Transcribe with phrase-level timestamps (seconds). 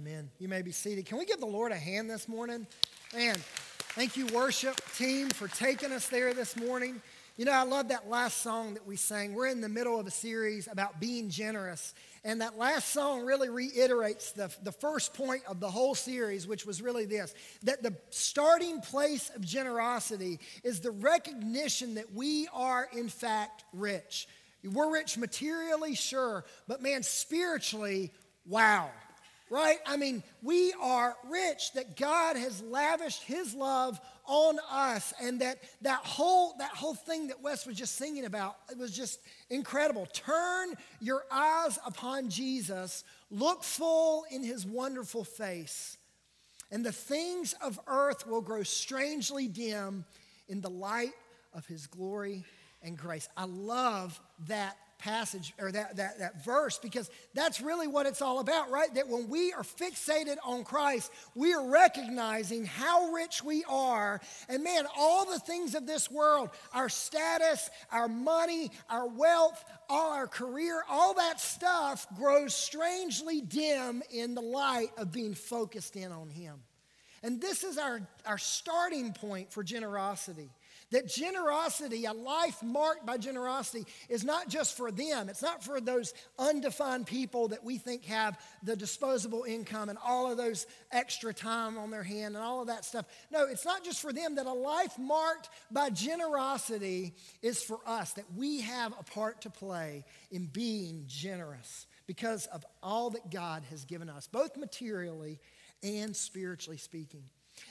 [0.00, 0.30] Amen.
[0.38, 1.04] You may be seated.
[1.04, 2.66] Can we give the Lord a hand this morning?
[3.14, 3.36] Man,
[3.94, 7.02] thank you, worship team, for taking us there this morning.
[7.36, 9.34] You know, I love that last song that we sang.
[9.34, 11.92] We're in the middle of a series about being generous.
[12.24, 16.64] And that last song really reiterates the, the first point of the whole series, which
[16.64, 22.88] was really this that the starting place of generosity is the recognition that we are,
[22.96, 24.28] in fact, rich.
[24.64, 28.14] We're rich materially, sure, but man, spiritually,
[28.46, 28.88] wow
[29.50, 29.78] right?
[29.84, 35.58] I mean, we are rich that God has lavished his love on us and that
[35.82, 40.06] that whole that whole thing that Wes was just singing about it was just incredible.
[40.06, 45.98] Turn your eyes upon Jesus, look full in his wonderful face,
[46.70, 50.04] and the things of earth will grow strangely dim
[50.48, 51.12] in the light
[51.52, 52.44] of his glory
[52.82, 53.28] and grace.
[53.36, 58.38] I love that passage or that, that, that verse because that's really what it's all
[58.38, 58.92] about, right?
[58.94, 64.20] That when we are fixated on Christ, we are recognizing how rich we are.
[64.48, 70.12] And man, all the things of this world, our status, our money, our wealth, all
[70.12, 76.12] our career, all that stuff grows strangely dim in the light of being focused in
[76.12, 76.60] on Him.
[77.22, 80.48] And this is our, our starting point for generosity.
[80.90, 85.28] That generosity, a life marked by generosity, is not just for them.
[85.28, 90.30] It's not for those undefined people that we think have the disposable income and all
[90.30, 93.06] of those extra time on their hand and all of that stuff.
[93.30, 94.34] No, it's not just for them.
[94.34, 99.50] That a life marked by generosity is for us, that we have a part to
[99.50, 105.38] play in being generous because of all that God has given us, both materially
[105.84, 107.22] and spiritually speaking.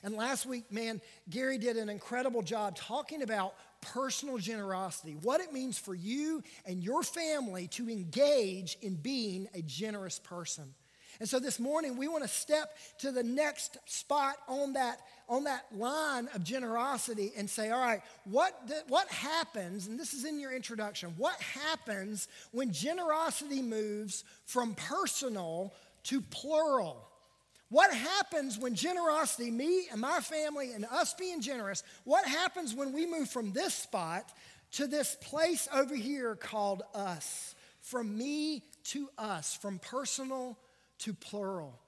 [0.04, 5.54] And last week, man, Gary did an incredible job talking about personal generosity, what it
[5.54, 10.74] means for you and your family to engage in being a generous person.
[11.20, 15.44] And so this morning, we want to step to the next spot on that, on
[15.44, 20.40] that line of generosity and say, all right, what, what happens, and this is in
[20.40, 25.74] your introduction, what happens when generosity moves from personal
[26.04, 27.09] to plural?
[27.70, 32.94] What happens when generosity, me and my family and us being generous, what happens when
[32.94, 34.32] we move from this spot
[34.74, 37.56] to this place over here called us?
[37.82, 40.58] From me to us, from personal
[41.00, 41.80] to plural.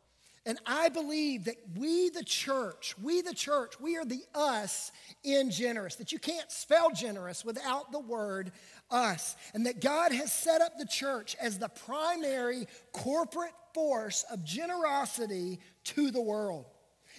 [0.46, 4.92] And I believe that we, the church, we, the church, we are the us
[5.24, 8.52] in generous, that you can't spell generous without the word
[8.91, 9.35] us.
[9.53, 15.59] And that God has set up the church as the primary corporate force of generosity
[15.85, 16.66] to the world.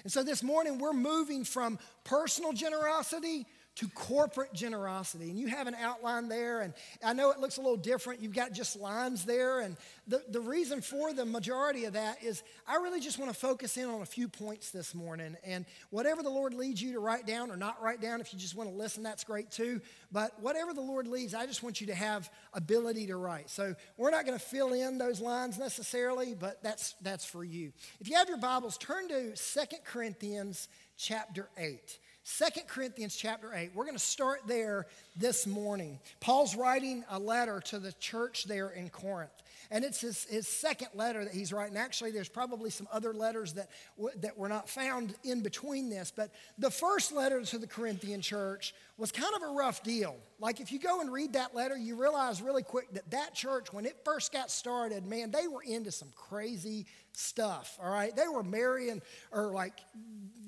[0.05, 5.31] And so this morning, we're moving from personal generosity to corporate generosity.
[5.31, 8.21] And you have an outline there, and I know it looks a little different.
[8.21, 9.61] You've got just lines there.
[9.61, 13.39] And the, the reason for the majority of that is I really just want to
[13.39, 15.37] focus in on a few points this morning.
[15.45, 18.39] And whatever the Lord leads you to write down or not write down, if you
[18.39, 19.81] just want to listen, that's great too.
[20.11, 23.49] But whatever the Lord leads, I just want you to have ability to write.
[23.49, 27.73] So we're not going to fill in those lines necessarily, but that's, that's for you.
[28.01, 30.69] If you have your Bibles, turn to Second Corinthians
[30.99, 31.99] chapter 8.
[32.25, 33.73] Second Corinthians chapter 8.
[33.75, 35.99] We're going to start there this morning.
[36.21, 39.33] Paul's writing a letter to the church there in Corinth.
[39.73, 41.77] And it's his, his second letter that he's writing.
[41.77, 46.13] Actually, there's probably some other letters that, w- that were not found in between this.
[46.15, 50.15] But the first letter to the Corinthian church was kind of a rough deal.
[50.39, 53.73] Like, if you go and read that letter, you realize really quick that that church,
[53.73, 58.15] when it first got started, man, they were into some crazy stuff, all right?
[58.15, 59.81] They were marrying or like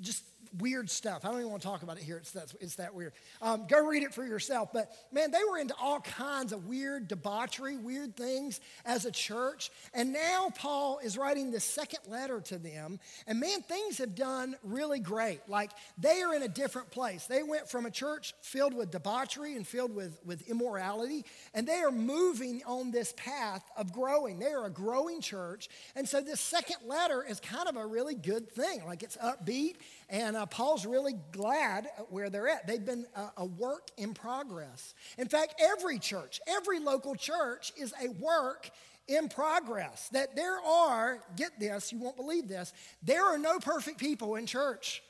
[0.01, 0.23] just
[0.59, 1.25] weird stuff.
[1.25, 2.19] I don't even want to talk about it here.
[2.19, 3.13] It's that, it's that weird.
[3.43, 4.71] Um, go read it for yourself.
[4.73, 9.71] But man, they were into all kinds of weird debauchery, weird things as a church.
[9.93, 13.01] And now Paul is writing this second letter to them.
[13.27, 15.41] And man, things have done really great.
[15.49, 17.27] Like they are in a different place.
[17.27, 21.81] They went from a church filled with debauchery and filled with, with immorality, and they
[21.81, 24.39] are moving on this path of growing.
[24.39, 25.69] They are a growing church.
[25.97, 28.85] And so this second letter is kind of a really good thing.
[28.87, 29.77] Like it's upbeat
[30.15, 32.69] and uh, Paul's really glad where they're at.
[32.69, 34.95] They've been a, a work in progress.
[35.19, 38.71] In fact, every church, every local church is a work
[39.09, 40.09] in progress.
[40.11, 42.73] That there are, get this, you won't believe this,
[43.03, 45.03] there are no perfect people in church.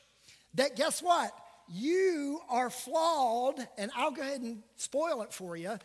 [0.55, 1.33] That guess what?
[1.69, 5.79] You are flawed, and I'll go ahead and spoil it for you.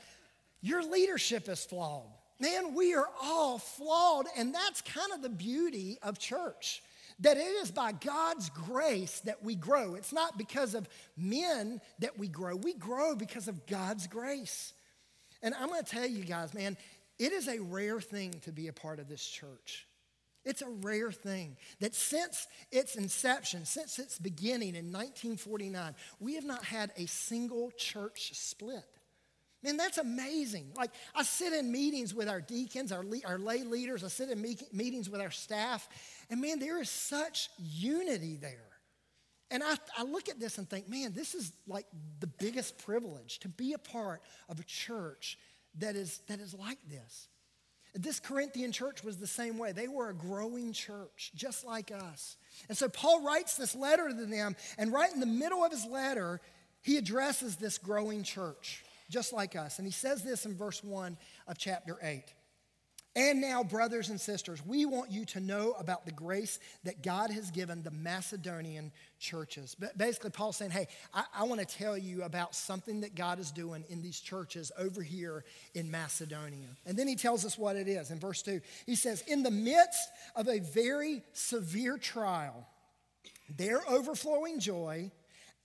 [0.61, 2.07] Your leadership is flawed.
[2.39, 6.81] Man, we are all flawed, and that's kind of the beauty of church
[7.19, 9.95] that it is by God's grace that we grow.
[9.95, 10.87] It's not because of
[11.17, 12.55] men that we grow.
[12.55, 14.73] We grow because of God's grace.
[15.41, 16.77] And I'm going to tell you guys, man,
[17.17, 19.85] it is a rare thing to be a part of this church.
[20.45, 26.45] It's a rare thing that since its inception, since its beginning in 1949, we have
[26.45, 28.85] not had a single church split.
[29.61, 30.71] Man, that's amazing.
[30.75, 34.29] Like, I sit in meetings with our deacons, our, le- our lay leaders, I sit
[34.29, 35.87] in me- meetings with our staff,
[36.29, 38.69] and man, there is such unity there.
[39.51, 41.87] And I, I look at this and think, man, this is like
[42.19, 45.37] the biggest privilege to be a part of a church
[45.79, 47.27] that is, that is like this.
[47.95, 49.71] This Corinthian church was the same way.
[49.71, 52.37] They were a growing church, just like us.
[52.69, 55.85] And so Paul writes this letter to them, and right in the middle of his
[55.85, 56.39] letter,
[56.81, 59.79] he addresses this growing church, just like us.
[59.79, 61.17] And he says this in verse 1
[61.47, 62.23] of chapter 8.
[63.15, 67.31] And now, brothers and sisters, we want you to know about the grace that God
[67.31, 69.75] has given the Macedonian churches.
[69.77, 73.39] But basically, Paul's saying, hey, I, I want to tell you about something that God
[73.39, 76.67] is doing in these churches over here in Macedonia.
[76.85, 78.61] And then he tells us what it is in verse 2.
[78.85, 82.67] He says, In the midst of a very severe trial,
[83.49, 85.11] their overflowing joy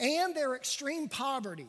[0.00, 1.69] and their extreme poverty,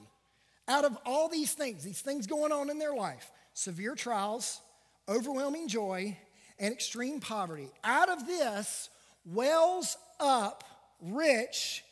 [0.67, 4.61] out of all these things, these things going on in their life, severe trials,
[5.07, 6.17] overwhelming joy,
[6.59, 7.69] and extreme poverty.
[7.83, 8.89] Out of this
[9.25, 10.63] wells up
[11.01, 11.83] rich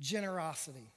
[0.00, 0.92] generosity.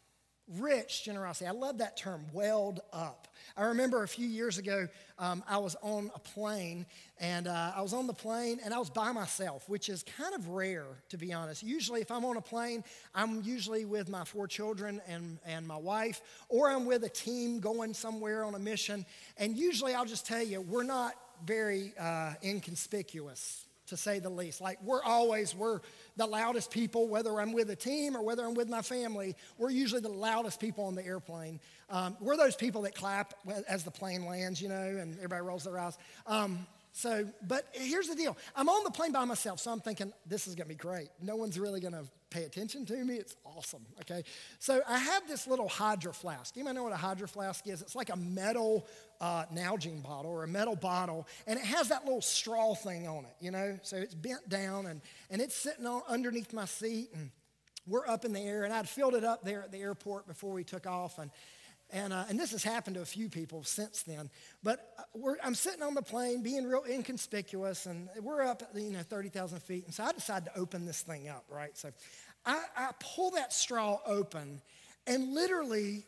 [0.60, 1.48] Rich generosity.
[1.48, 3.30] I love that term, welled up.
[3.56, 6.86] I remember a few years ago, um, I was on a plane,
[7.18, 10.36] and uh, I was on the plane, and I was by myself, which is kind
[10.36, 11.64] of rare, to be honest.
[11.64, 12.84] Usually, if I'm on a plane,
[13.16, 17.62] I'm usually with my four children and, and my wife, or I'm with a team
[17.62, 19.06] going somewhere on a mission.
[19.38, 21.14] And usually, I'll just tell you, we're not
[21.46, 24.62] very uh, inconspicuous, to say the least.
[24.62, 25.82] Like we're always, we're
[26.16, 29.36] the loudest people, whether I'm with a team or whether I'm with my family.
[29.58, 31.60] We're usually the loudest people on the airplane.
[31.90, 33.34] Um, we're those people that clap
[33.68, 35.98] as the plane lands, you know, and everybody rolls their eyes.
[36.28, 38.38] Um, so, but here's the deal.
[38.56, 41.10] I'm on the plane by myself, so I'm thinking, this is gonna be great.
[41.20, 43.16] No one's really gonna pay attention to me.
[43.16, 44.24] It's awesome, okay?
[44.60, 46.56] So I have this little hydro flask.
[46.56, 47.82] You might know what a hydro flask is.
[47.82, 48.88] It's like a metal
[49.20, 53.26] uh, Nalgene bottle or a metal bottle, and it has that little straw thing on
[53.26, 53.80] it, you know?
[53.82, 55.02] So it's bent down, and,
[55.32, 57.32] and it's sitting on underneath my seat, and
[57.88, 60.54] we're up in the air, and I'd filled it up there at the airport before
[60.54, 61.32] we took off, and
[61.94, 64.32] and, uh, and this has happened to a few people since then.
[64.64, 68.92] But uh, I'm sitting on the plane being real inconspicuous, and we're up at you
[68.92, 69.86] know, 30,000 feet.
[69.86, 71.78] And so I decided to open this thing up, right?
[71.78, 71.92] So
[72.46, 74.60] I, I pull that straw open,
[75.06, 76.04] and literally,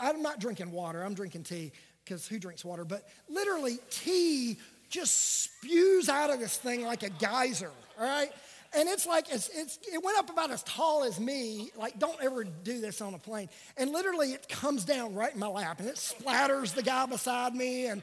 [0.00, 1.72] I'm not drinking water, I'm drinking tea,
[2.04, 2.84] because who drinks water?
[2.84, 4.58] But literally, tea
[4.88, 8.30] just spews out of this thing like a geyser, all right?
[8.74, 11.70] And it's like, it's, it's, it went up about as tall as me.
[11.76, 13.48] Like, don't ever do this on a plane.
[13.76, 17.54] And literally, it comes down right in my lap and it splatters the guy beside
[17.54, 17.86] me.
[17.86, 18.02] And,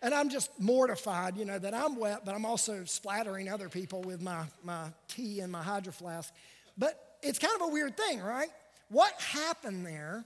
[0.00, 4.02] and I'm just mortified, you know, that I'm wet, but I'm also splattering other people
[4.02, 6.32] with my, my tea and my hydro flask.
[6.78, 8.48] But it's kind of a weird thing, right?
[8.88, 10.24] What happened there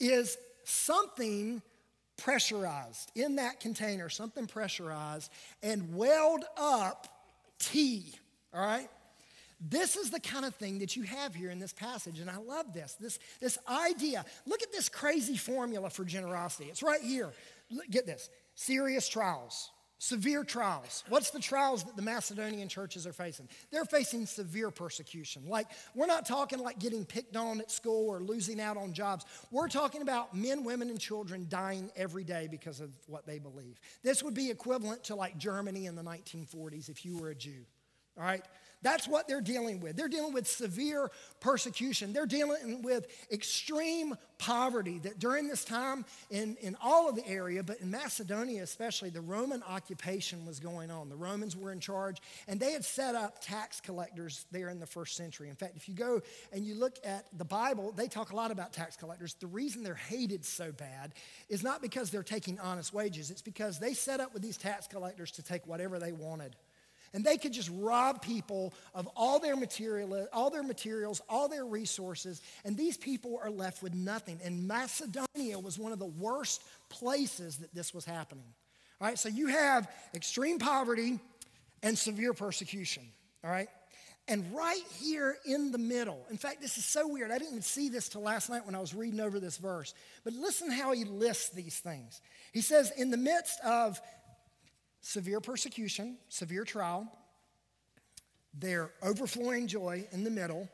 [0.00, 1.60] is something
[2.16, 5.30] pressurized in that container, something pressurized,
[5.62, 7.06] and welled up
[7.58, 8.14] tea,
[8.54, 8.88] all right?
[9.58, 12.36] This is the kind of thing that you have here in this passage, and I
[12.36, 12.94] love this.
[13.00, 14.24] This, this idea.
[14.46, 16.68] Look at this crazy formula for generosity.
[16.68, 17.32] It's right here.
[17.90, 21.04] Get this serious trials, severe trials.
[21.08, 23.48] What's the trials that the Macedonian churches are facing?
[23.72, 25.48] They're facing severe persecution.
[25.48, 29.24] Like, we're not talking like getting picked on at school or losing out on jobs.
[29.50, 33.80] We're talking about men, women, and children dying every day because of what they believe.
[34.02, 37.64] This would be equivalent to like Germany in the 1940s if you were a Jew.
[38.18, 38.44] All right?
[38.82, 39.96] That's what they're dealing with.
[39.96, 42.12] They're dealing with severe persecution.
[42.12, 47.62] They're dealing with extreme poverty that during this time in, in all of the area,
[47.62, 51.08] but in Macedonia especially, the Roman occupation was going on.
[51.08, 54.86] The Romans were in charge, and they had set up tax collectors there in the
[54.86, 55.48] first century.
[55.48, 56.20] In fact, if you go
[56.52, 59.34] and you look at the Bible, they talk a lot about tax collectors.
[59.34, 61.14] The reason they're hated so bad
[61.48, 64.86] is not because they're taking honest wages, it's because they set up with these tax
[64.86, 66.56] collectors to take whatever they wanted.
[67.16, 71.64] And they could just rob people of all their material, all their materials, all their
[71.64, 74.38] resources, and these people are left with nothing.
[74.44, 78.44] And Macedonia was one of the worst places that this was happening.
[79.00, 81.18] All right, so you have extreme poverty
[81.82, 83.04] and severe persecution.
[83.42, 83.68] All right?
[84.28, 87.30] And right here in the middle, in fact, this is so weird.
[87.30, 89.94] I didn't even see this till last night when I was reading over this verse.
[90.22, 92.20] But listen how he lists these things.
[92.52, 94.02] He says, in the midst of
[95.06, 97.06] severe persecution, severe trial,
[98.58, 100.68] their overflowing joy in the middle,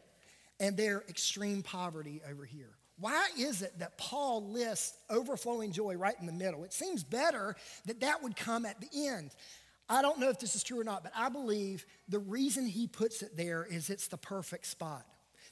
[0.58, 2.70] and their extreme poverty over here.
[2.98, 6.64] Why is it that Paul lists overflowing joy right in the middle?
[6.64, 9.32] It seems better that that would come at the end.
[9.86, 12.86] I don't know if this is true or not, but I believe the reason he
[12.86, 15.04] puts it there is it's the perfect spot.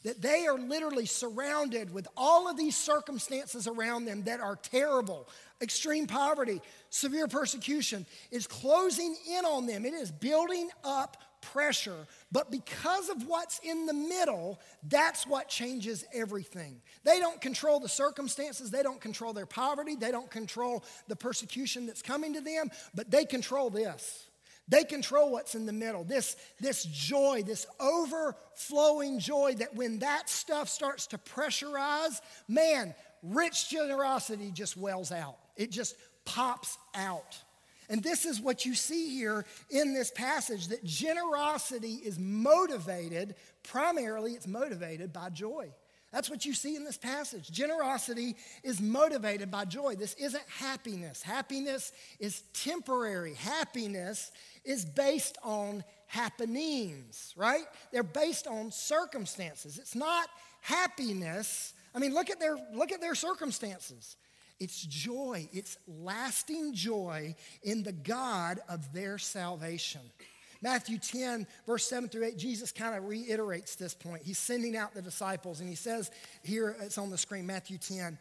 [0.05, 5.29] That they are literally surrounded with all of these circumstances around them that are terrible.
[5.61, 9.85] Extreme poverty, severe persecution is closing in on them.
[9.85, 12.07] It is building up pressure.
[12.33, 16.81] But because of what's in the middle, that's what changes everything.
[17.05, 21.87] They don't control the circumstances, they don't control their poverty, they don't control the persecution
[21.87, 24.27] that's coming to them, but they control this.
[24.71, 26.05] They control what's in the middle.
[26.05, 33.69] This, this joy, this overflowing joy that when that stuff starts to pressurize, man, rich
[33.69, 35.37] generosity just wells out.
[35.57, 37.37] It just pops out.
[37.89, 43.35] And this is what you see here in this passage that generosity is motivated,
[43.65, 45.73] primarily, it's motivated by joy.
[46.13, 47.51] That's what you see in this passage.
[47.51, 49.95] Generosity is motivated by joy.
[49.95, 51.23] This isn't happiness.
[51.23, 53.35] Happiness is temporary.
[53.35, 54.33] Happiness
[54.65, 57.65] is based on happenings, right?
[57.93, 59.79] They're based on circumstances.
[59.79, 60.29] It's not
[60.61, 61.75] happiness.
[61.95, 64.17] I mean, look at their look at their circumstances.
[64.59, 65.49] It's joy.
[65.53, 70.03] It's lasting joy in the God of their salvation.
[70.63, 74.23] Matthew 10, verse 7 through 8, Jesus kind of reiterates this point.
[74.23, 76.11] He's sending out the disciples, and he says
[76.43, 78.19] here, it's on the screen, Matthew 10.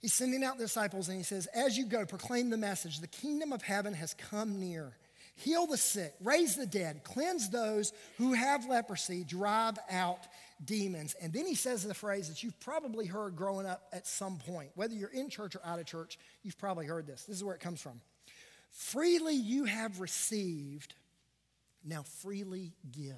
[0.00, 3.06] He's sending out the disciples, and he says, As you go, proclaim the message the
[3.06, 4.94] kingdom of heaven has come near
[5.40, 10.26] heal the sick, raise the dead, cleanse those who have leprosy, drive out
[10.64, 11.14] demons.
[11.20, 14.70] And then he says the phrase that you've probably heard growing up at some point.
[14.74, 17.24] Whether you're in church or out of church, you've probably heard this.
[17.24, 18.00] This is where it comes from.
[18.70, 20.94] Freely you have received,
[21.84, 23.14] now freely give.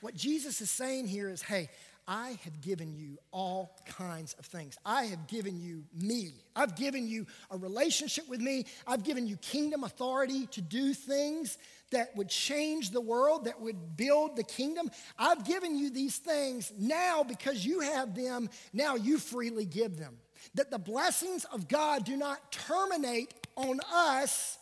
[0.00, 1.68] What Jesus is saying here is hey,
[2.08, 4.76] I have given you all kinds of things.
[4.84, 6.32] I have given you me.
[6.56, 8.66] I've given you a relationship with me.
[8.84, 11.56] I've given you kingdom authority to do things
[11.92, 14.90] that would change the world, that would build the kingdom.
[15.18, 18.50] I've given you these things now because you have them.
[18.72, 20.16] Now you freely give them.
[20.54, 24.58] That the blessings of God do not terminate on us,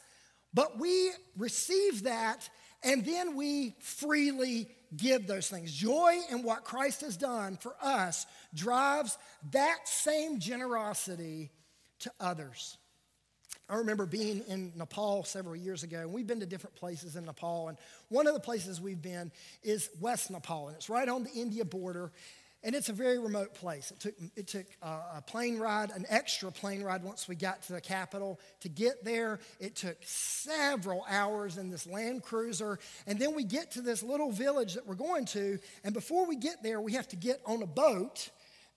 [0.53, 2.49] but we receive that
[2.83, 5.73] and then we freely give those things.
[5.73, 9.19] Joy in what Christ has done for us drives
[9.53, 11.51] that same generosity
[12.01, 12.77] to others.
[13.71, 17.27] I remember being in Nepal several years ago, and we've been to different places in
[17.27, 17.69] Nepal.
[17.69, 17.77] And
[18.09, 19.31] one of the places we've been
[19.63, 22.11] is West Nepal, and it's right on the India border.
[22.65, 23.93] And it's a very remote place.
[23.93, 27.73] It took, it took a plane ride, an extra plane ride once we got to
[27.73, 29.39] the capital to get there.
[29.61, 32.81] It took several hours in this Land Cruiser.
[33.07, 35.61] And then we get to this little village that we're going to.
[35.85, 38.31] And before we get there, we have to get on a boat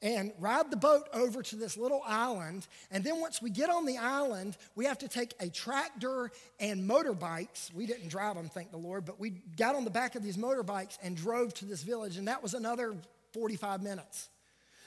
[0.03, 2.67] and ride the boat over to this little island.
[2.91, 6.89] And then once we get on the island, we have to take a tractor and
[6.89, 7.73] motorbikes.
[7.73, 10.38] We didn't drive them, thank the Lord, but we got on the back of these
[10.38, 12.17] motorbikes and drove to this village.
[12.17, 12.95] And that was another
[13.33, 14.29] 45 minutes.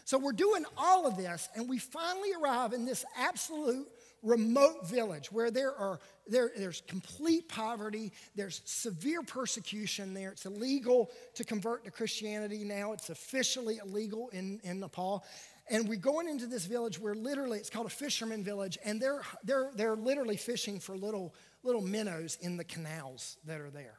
[0.04, 3.88] So we're doing all of this, and we finally arrive in this absolute
[4.22, 10.32] remote village where there are there, there's complete poverty, there's severe persecution there.
[10.32, 12.92] It's illegal to convert to Christianity now.
[12.92, 15.24] It's officially illegal in, in Nepal.
[15.68, 19.22] And we're going into this village where literally it's called a fisherman village, and they're
[19.42, 23.98] they're they're literally fishing for little little minnows in the canals that are there.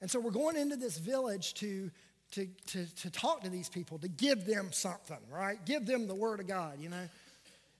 [0.00, 1.90] And so we're going into this village to
[2.32, 5.64] to, to, to talk to these people, to give them something, right?
[5.64, 7.08] Give them the word of God, you know?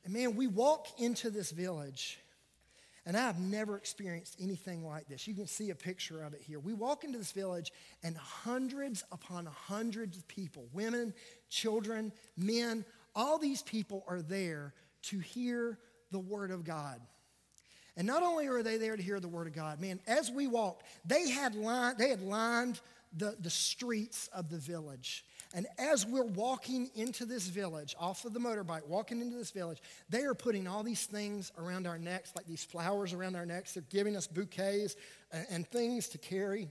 [0.05, 2.19] And man, we walk into this village,
[3.05, 5.29] and I've never experienced anything like this.
[5.29, 6.59] You can see a picture of it here.
[6.61, 11.13] We walk into this village, and hundreds upon hundreds of people women,
[11.51, 12.85] children, men
[13.19, 15.77] all these people are there to hear
[16.13, 17.01] the word of God.
[17.97, 20.47] And not only are they there to hear the word of God, man, as we
[20.47, 22.81] walked, they had lined, they had lined
[23.17, 25.25] the, the streets of the village.
[25.55, 29.81] And as we're walking into this village, off of the motorbike, walking into this village,
[30.11, 33.73] they are putting all these things around our necks, like these flowers around our necks.
[33.73, 34.97] They're giving us bouquets
[35.33, 36.69] and, and things to carry.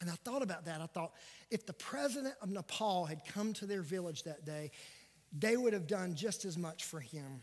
[0.00, 0.80] And I thought about that.
[0.80, 1.12] I thought,
[1.50, 4.70] if the president of Nepal had come to their village that day,
[5.36, 7.40] they would have done just as much for him.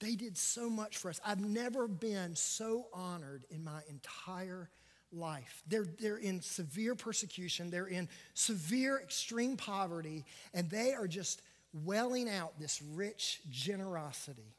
[0.00, 1.20] They did so much for us.
[1.24, 4.70] I've never been so honored in my entire
[5.12, 5.62] life.
[5.66, 10.24] They're, they're in severe persecution, they're in severe, extreme poverty,
[10.54, 14.56] and they are just welling out this rich generosity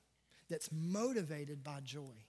[0.50, 2.25] that's motivated by joy.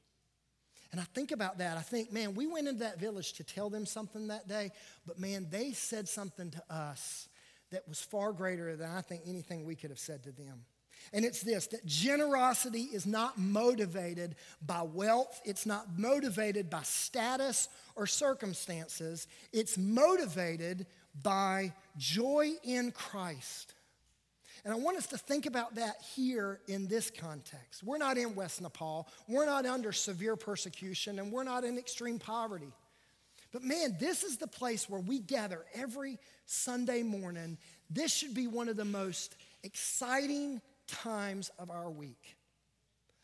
[0.92, 1.78] And I think about that.
[1.78, 4.70] I think, man, we went into that village to tell them something that day,
[5.06, 7.28] but man, they said something to us
[7.70, 10.64] that was far greater than I think anything we could have said to them.
[11.12, 17.68] And it's this that generosity is not motivated by wealth, it's not motivated by status
[17.96, 20.86] or circumstances, it's motivated
[21.22, 23.74] by joy in Christ.
[24.64, 27.82] And I want us to think about that here in this context.
[27.82, 32.18] We're not in West Nepal, we're not under severe persecution, and we're not in extreme
[32.18, 32.72] poverty.
[33.52, 37.58] But man, this is the place where we gather every Sunday morning.
[37.90, 42.36] This should be one of the most exciting times of our week.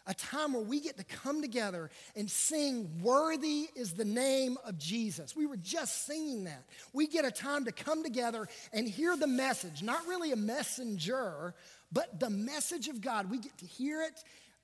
[0.06, 4.78] A time where we get to come together and sing, Worthy is the name of
[4.78, 5.36] Jesus.
[5.36, 6.64] We were just singing that.
[6.94, 11.54] We get a time to come together and hear the message, not really a messenger,
[11.92, 13.30] but the message of God.
[13.30, 14.18] We get to hear it.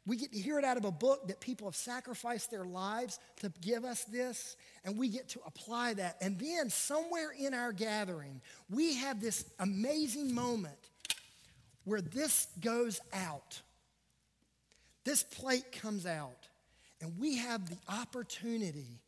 [0.06, 3.18] We get to hear it out of a book that people have sacrificed their lives
[3.40, 6.16] to give us this, and we get to apply that.
[6.22, 10.83] And then, somewhere in our gathering, we have this amazing moment
[11.84, 13.60] where this goes out.
[15.04, 16.48] This plate comes out,
[17.00, 19.00] and we have the opportunity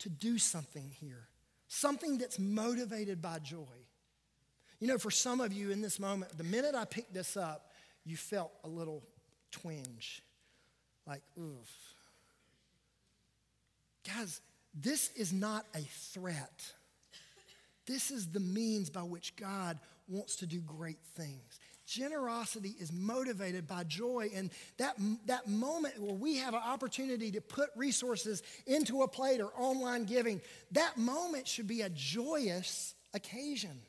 [0.00, 1.26] to do something here,
[1.68, 3.64] something that's motivated by joy.
[4.78, 7.72] You know, for some of you in this moment, the minute I picked this up,
[8.04, 9.02] you felt a little
[9.50, 10.22] twinge.
[11.06, 11.70] Like, oof.
[14.06, 14.40] Guys,
[14.74, 15.80] this is not a
[16.12, 16.72] threat.
[17.86, 21.58] This is the means by which God wants to do great things.
[21.86, 24.30] Generosity is motivated by joy.
[24.34, 29.40] And that, that moment where we have an opportunity to put resources into a plate
[29.40, 30.40] or online giving,
[30.72, 33.80] that moment should be a joyous occasion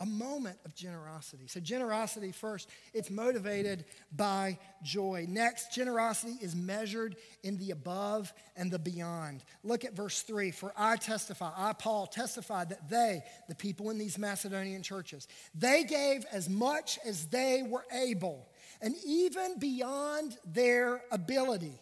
[0.00, 1.46] a moment of generosity.
[1.48, 5.26] So, generosity first, it's motivated by joy.
[5.28, 9.42] Next, generosity is measured in the above and the beyond.
[9.64, 13.98] Look at verse 3 For I testify, I, Paul, testified that they, the people in
[13.98, 18.48] these Macedonian churches, they gave as much as they were able,
[18.80, 21.80] and even beyond their ability.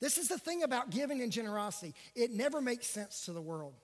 [0.00, 3.74] This is the thing about giving and generosity, it never makes sense to the world.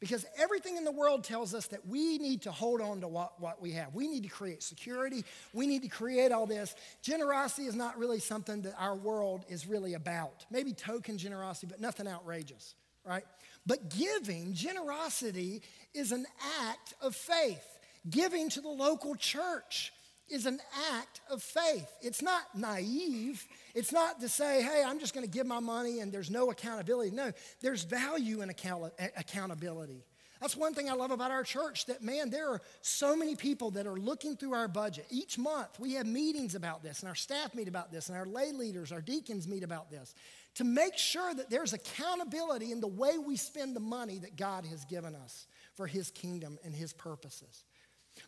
[0.00, 3.40] Because everything in the world tells us that we need to hold on to what,
[3.40, 3.94] what we have.
[3.94, 5.24] We need to create security.
[5.52, 6.74] We need to create all this.
[7.02, 10.46] Generosity is not really something that our world is really about.
[10.50, 13.24] Maybe token generosity, but nothing outrageous, right?
[13.66, 15.62] But giving, generosity,
[15.94, 16.26] is an
[16.60, 17.64] act of faith.
[18.08, 19.92] Giving to the local church
[20.30, 20.60] is an
[20.92, 21.90] act of faith.
[22.00, 23.46] It's not naive.
[23.74, 26.50] It's not to say, hey, I'm just going to give my money and there's no
[26.50, 27.10] accountability.
[27.10, 30.04] No, there's value in account- accountability.
[30.40, 33.72] That's one thing I love about our church that, man, there are so many people
[33.72, 35.06] that are looking through our budget.
[35.10, 38.26] Each month, we have meetings about this, and our staff meet about this, and our
[38.26, 40.14] lay leaders, our deacons meet about this
[40.54, 44.64] to make sure that there's accountability in the way we spend the money that God
[44.66, 47.64] has given us for His kingdom and His purposes.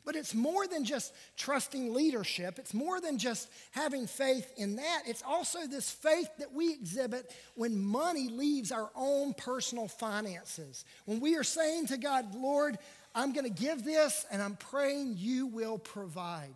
[0.04, 2.58] But it's more than just trusting leadership.
[2.58, 5.02] It's more than just having faith in that.
[5.06, 10.84] It's also this faith that we exhibit when money leaves our own personal finances.
[11.04, 12.78] When we are saying to God, Lord,
[13.14, 16.54] I'm going to give this and I'm praying you will provide.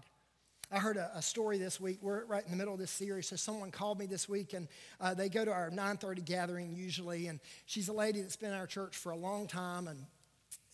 [0.75, 1.99] I heard a, a, story this week.
[2.01, 3.29] We're right in the middle of this series.
[3.29, 4.66] So someone called me this week, and
[5.01, 7.29] uh, they go to our 9:30 gathering usually.
[7.29, 10.05] And she's a lady that's been in our church for a long time, and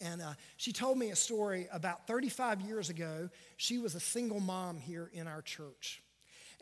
[0.01, 3.29] and uh, she told me a story about 35 years ago.
[3.57, 6.03] She was a single mom here in our church.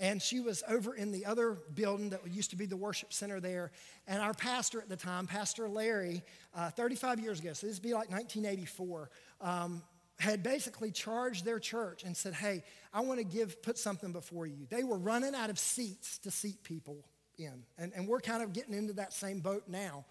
[0.00, 3.40] And she was over in the other building that used to be the worship center
[3.40, 3.72] there.
[4.06, 6.22] And our pastor at the time, Pastor Larry,
[6.54, 9.82] uh, 35 years ago, so this would be like 1984, um,
[10.20, 14.46] had basically charged their church and said, Hey, I want to give, put something before
[14.46, 14.66] you.
[14.68, 17.04] They were running out of seats to seat people
[17.36, 17.64] in.
[17.76, 20.04] And, and we're kind of getting into that same boat now.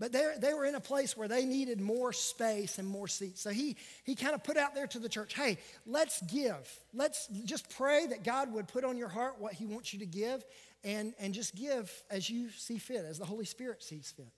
[0.00, 3.40] But they were in a place where they needed more space and more seats.
[3.40, 6.68] So he, he kind of put out there to the church hey, let's give.
[6.92, 10.06] Let's just pray that God would put on your heart what he wants you to
[10.06, 10.44] give
[10.82, 14.32] and, and just give as you see fit, as the Holy Spirit sees fit.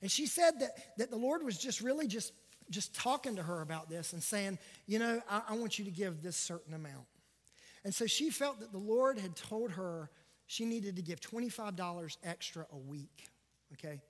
[0.00, 2.32] And she said that, that the Lord was just really just,
[2.70, 5.90] just talking to her about this and saying, you know, I, I want you to
[5.90, 7.06] give this certain amount.
[7.84, 10.10] And so she felt that the Lord had told her
[10.46, 13.28] she needed to give $25 extra a week,
[13.74, 14.00] okay?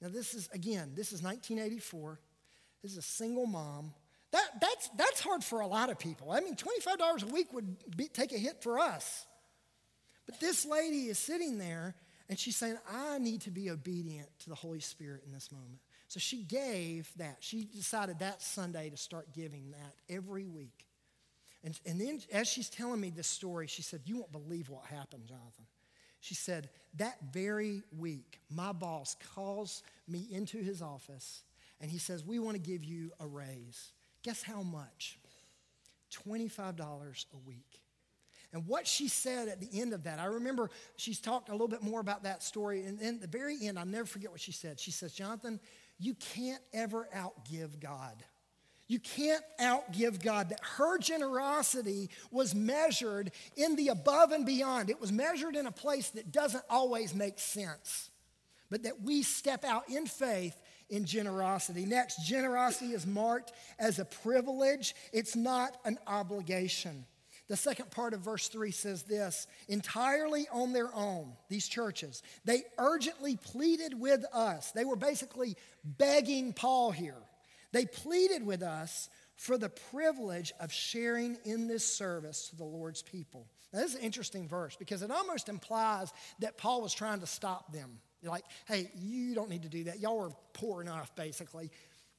[0.00, 2.20] Now, this is, again, this is 1984.
[2.82, 3.92] This is a single mom.
[4.32, 6.30] That, that's, that's hard for a lot of people.
[6.30, 9.26] I mean, $25 a week would be, take a hit for us.
[10.26, 11.94] But this lady is sitting there
[12.28, 15.80] and she's saying, I need to be obedient to the Holy Spirit in this moment.
[16.06, 17.38] So she gave that.
[17.40, 20.86] She decided that Sunday to start giving that every week.
[21.64, 24.86] And, and then as she's telling me this story, she said, You won't believe what
[24.86, 25.66] happened, Jonathan.
[26.20, 31.42] She said, That very week, my boss calls me into his office
[31.80, 33.92] and he says, We want to give you a raise.
[34.22, 35.18] Guess how much?
[36.26, 36.78] $25
[37.32, 37.80] a week.
[38.52, 41.68] And what she said at the end of that, I remember she's talked a little
[41.68, 42.84] bit more about that story.
[42.84, 44.80] And in the very end, I'll never forget what she said.
[44.80, 45.60] She says, Jonathan,
[45.98, 48.24] you can't ever outgive God.
[48.90, 50.48] You can't outgive God.
[50.48, 54.90] That her generosity was measured in the above and beyond.
[54.90, 58.10] It was measured in a place that doesn't always make sense,
[58.68, 61.86] but that we step out in faith in generosity.
[61.86, 67.06] Next, generosity is marked as a privilege, it's not an obligation.
[67.46, 72.64] The second part of verse 3 says this entirely on their own, these churches, they
[72.76, 74.72] urgently pleaded with us.
[74.72, 77.22] They were basically begging Paul here.
[77.72, 83.02] They pleaded with us for the privilege of sharing in this service to the Lord's
[83.02, 83.46] people.
[83.72, 87.26] Now, this is an interesting verse because it almost implies that Paul was trying to
[87.26, 88.00] stop them.
[88.20, 89.98] You're like, hey, you don't need to do that.
[89.98, 91.70] Y'all are poor enough, basically.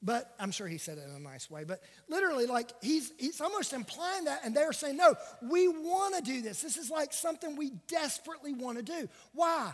[0.02, 1.64] But I'm sure he said it in a nice way.
[1.64, 6.24] But literally, like he's he's almost implying that, and they're saying, no, we want to
[6.24, 6.62] do this.
[6.62, 9.08] This is like something we desperately want to do.
[9.34, 9.74] Why?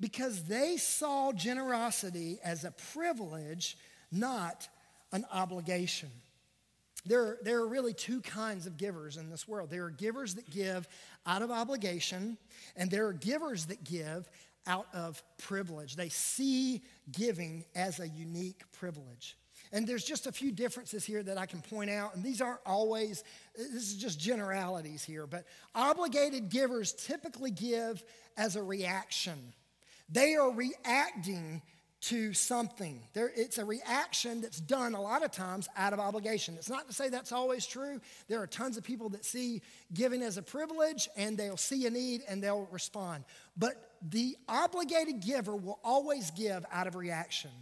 [0.00, 3.78] Because they saw generosity as a privilege,
[4.10, 4.66] not
[5.12, 6.10] an obligation.
[7.04, 9.70] There, there are really two kinds of givers in this world.
[9.70, 10.86] There are givers that give
[11.26, 12.38] out of obligation,
[12.76, 14.28] and there are givers that give
[14.66, 15.96] out of privilege.
[15.96, 19.36] They see giving as a unique privilege.
[19.72, 22.60] And there's just a few differences here that I can point out, and these aren't
[22.66, 23.24] always,
[23.56, 25.44] this is just generalities here, but
[25.74, 28.04] obligated givers typically give
[28.36, 29.54] as a reaction.
[30.08, 31.62] They are reacting
[32.02, 33.00] to something.
[33.12, 36.56] There, it's a reaction that's done a lot of times out of obligation.
[36.56, 38.00] It's not to say that's always true.
[38.28, 39.62] There are tons of people that see
[39.94, 43.24] giving as a privilege and they'll see a need and they'll respond.
[43.56, 43.74] But
[44.06, 47.52] the obligated giver will always give out of reaction.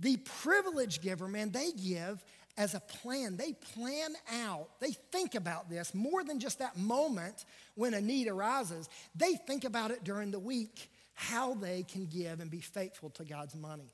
[0.00, 2.24] The privilege giver, man, they give
[2.56, 3.36] as a plan.
[3.36, 8.28] They plan out, they think about this more than just that moment when a need
[8.28, 8.88] arises.
[9.14, 13.24] They think about it during the week, how they can give and be faithful to
[13.24, 13.92] God's money.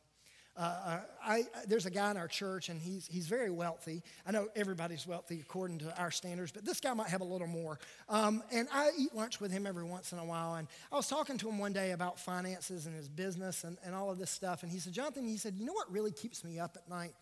[0.57, 4.02] Uh, uh, I, there's a guy in our church, and he's, he's very wealthy.
[4.26, 7.46] I know everybody's wealthy according to our standards, but this guy might have a little
[7.46, 7.78] more.
[8.09, 10.57] Um, and I eat lunch with him every once in a while.
[10.57, 13.94] And I was talking to him one day about finances and his business and, and
[13.94, 14.64] all of this stuff.
[14.64, 17.14] And he said, Jonathan, he said, you know what really keeps me up at night?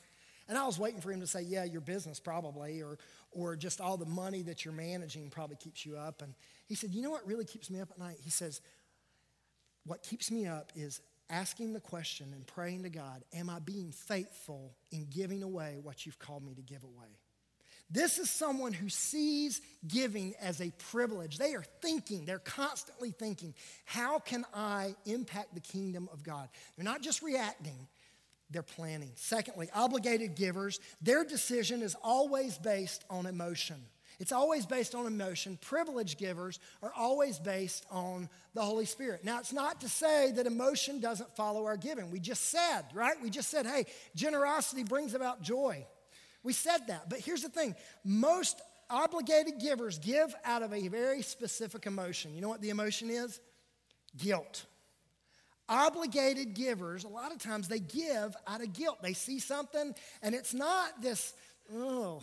[0.48, 2.96] And I was waiting for him to say, yeah, your business probably, or,
[3.32, 6.22] or just all the money that you're managing probably keeps you up.
[6.22, 6.32] And
[6.68, 8.16] he said, you know what really keeps me up at night?
[8.22, 8.62] He says,
[9.86, 13.92] what keeps me up is asking the question and praying to God, Am I being
[13.92, 17.18] faithful in giving away what you've called me to give away?
[17.88, 21.38] This is someone who sees giving as a privilege.
[21.38, 26.48] They are thinking, they're constantly thinking, How can I impact the kingdom of God?
[26.76, 27.86] They're not just reacting,
[28.50, 29.12] they're planning.
[29.14, 33.76] Secondly, obligated givers, their decision is always based on emotion.
[34.18, 35.58] It's always based on emotion.
[35.60, 39.24] Privilege givers are always based on the Holy Spirit.
[39.24, 42.10] Now, it's not to say that emotion doesn't follow our giving.
[42.10, 43.16] We just said, right?
[43.22, 45.86] We just said, hey, generosity brings about joy.
[46.42, 47.10] We said that.
[47.10, 47.74] But here's the thing
[48.04, 52.34] most obligated givers give out of a very specific emotion.
[52.34, 53.40] You know what the emotion is?
[54.16, 54.64] Guilt.
[55.68, 58.98] Obligated givers, a lot of times they give out of guilt.
[59.02, 61.34] They see something, and it's not this,
[61.74, 62.22] oh,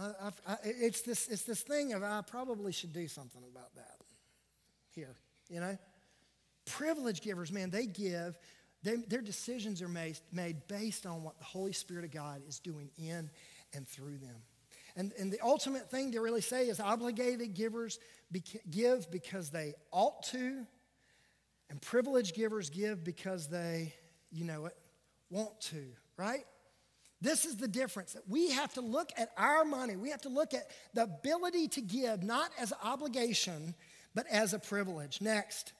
[0.00, 3.98] I, I, it's, this, it's this thing of I probably should do something about that
[4.94, 5.14] here,
[5.48, 5.76] you know?
[6.66, 8.38] Privilege givers, man, they give,
[8.82, 12.58] they, their decisions are made, made based on what the Holy Spirit of God is
[12.58, 13.30] doing in
[13.74, 14.36] and through them.
[14.96, 17.98] And, and the ultimate thing to really say is obligated givers
[18.70, 20.66] give because they ought to,
[21.68, 23.94] and privilege givers give because they,
[24.30, 24.76] you know it,
[25.30, 25.84] want to,
[26.16, 26.44] right?
[27.20, 28.14] This is the difference.
[28.14, 29.96] that We have to look at our money.
[29.96, 33.74] We have to look at the ability to give, not as an obligation,
[34.14, 35.20] but as a privilege.
[35.20, 35.72] Next,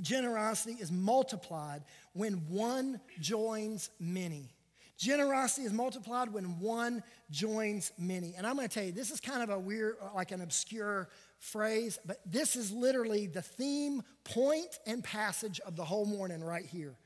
[0.00, 4.50] generosity is multiplied when one joins many.
[4.98, 8.34] Generosity is multiplied when one joins many.
[8.36, 11.08] And I'm going to tell you, this is kind of a weird, like an obscure
[11.38, 16.66] phrase, but this is literally the theme, point, and passage of the whole morning right
[16.66, 16.98] here.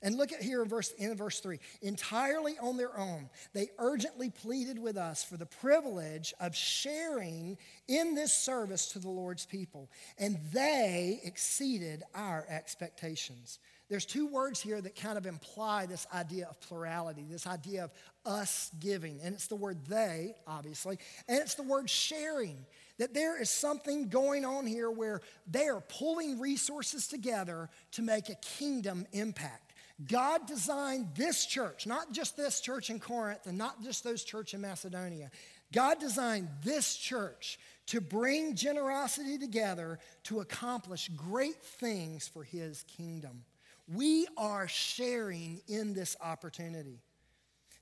[0.00, 4.30] And look at here in verse, in verse 3 entirely on their own, they urgently
[4.30, 7.58] pleaded with us for the privilege of sharing
[7.88, 9.90] in this service to the Lord's people.
[10.16, 13.58] And they exceeded our expectations.
[13.88, 17.90] There's two words here that kind of imply this idea of plurality, this idea of
[18.26, 19.18] us giving.
[19.22, 22.66] And it's the word they, obviously, and it's the word sharing.
[22.98, 28.28] That there is something going on here where they are pulling resources together to make
[28.28, 29.67] a kingdom impact.
[30.06, 34.54] God designed this church, not just this church in Corinth and not just those church
[34.54, 35.30] in Macedonia.
[35.72, 43.44] God designed this church to bring generosity together to accomplish great things for his kingdom.
[43.92, 47.00] We are sharing in this opportunity.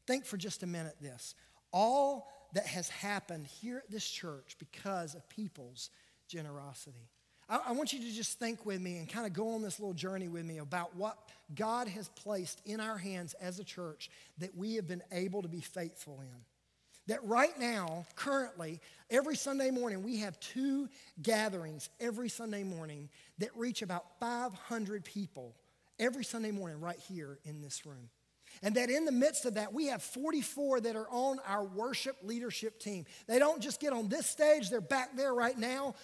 [0.07, 1.35] Think for just a minute this.
[1.72, 5.90] All that has happened here at this church because of people's
[6.29, 7.11] generosity.
[7.48, 9.78] I, I want you to just think with me and kind of go on this
[9.78, 11.18] little journey with me about what
[11.54, 15.48] God has placed in our hands as a church that we have been able to
[15.48, 16.44] be faithful in.
[17.06, 18.80] That right now, currently,
[19.11, 20.88] every Sunday morning, we have two
[21.22, 25.54] gatherings every Sunday morning that reach about 500 people
[26.00, 28.11] every Sunday morning right here in this room.
[28.62, 32.16] And that in the midst of that, we have 44 that are on our worship
[32.22, 33.04] leadership team.
[33.26, 35.94] They don't just get on this stage, they're back there right now.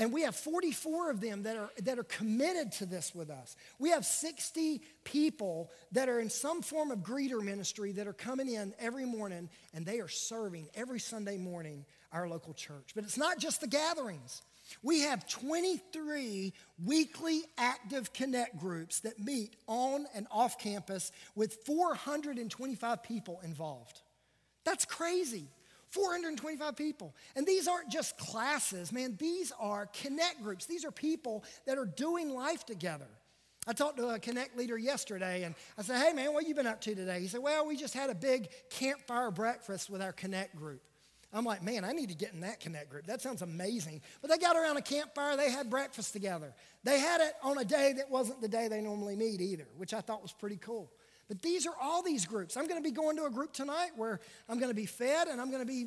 [0.00, 3.54] And we have 44 of them that are, that are committed to this with us.
[3.78, 8.48] We have 60 people that are in some form of greeter ministry that are coming
[8.48, 12.92] in every morning and they are serving every Sunday morning our local church.
[12.94, 14.40] But it's not just the gatherings.
[14.82, 23.02] We have 23 weekly active connect groups that meet on and off campus with 425
[23.02, 24.00] people involved.
[24.64, 25.48] That's crazy.
[25.90, 27.14] 425 people.
[27.36, 30.66] And these aren't just classes, man, these are connect groups.
[30.66, 33.08] These are people that are doing life together.
[33.66, 36.66] I talked to a Connect leader yesterday and I said, Hey man, what you been
[36.66, 37.20] up to today?
[37.20, 40.80] He said, Well, we just had a big campfire breakfast with our Connect group.
[41.32, 43.06] I'm like, man, I need to get in that Connect group.
[43.06, 44.02] That sounds amazing.
[44.20, 46.52] But they got around a campfire, they had breakfast together.
[46.82, 49.94] They had it on a day that wasn't the day they normally meet either, which
[49.94, 50.90] I thought was pretty cool.
[51.30, 52.56] But these are all these groups.
[52.56, 55.28] I'm going to be going to a group tonight where I'm going to be fed
[55.28, 55.86] and I'm going to be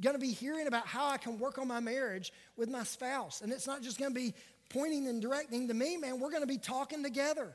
[0.00, 3.42] going to be hearing about how I can work on my marriage with my spouse.
[3.42, 4.34] And it's not just going to be
[4.70, 6.18] pointing and directing to me, man.
[6.18, 7.54] We're going to be talking together.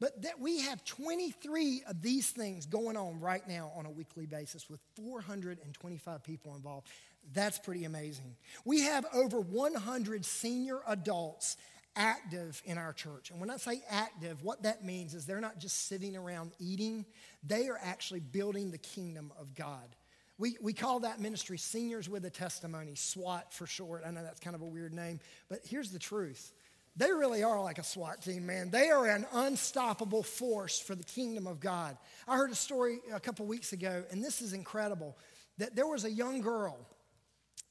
[0.00, 4.24] But that we have 23 of these things going on right now on a weekly
[4.24, 6.88] basis with 425 people involved.
[7.34, 8.34] That's pretty amazing.
[8.64, 11.58] We have over 100 senior adults
[11.96, 13.30] active in our church.
[13.30, 17.04] And when I say active, what that means is they're not just sitting around eating,
[17.42, 19.96] they are actually building the kingdom of God.
[20.38, 24.02] We, we call that ministry Seniors with a Testimony, SWAT for short.
[24.06, 26.52] I know that's kind of a weird name, but here's the truth
[26.94, 28.70] they really are like a SWAT team, man.
[28.70, 31.96] They are an unstoppable force for the kingdom of God.
[32.28, 35.16] I heard a story a couple weeks ago, and this is incredible
[35.58, 36.78] that there was a young girl,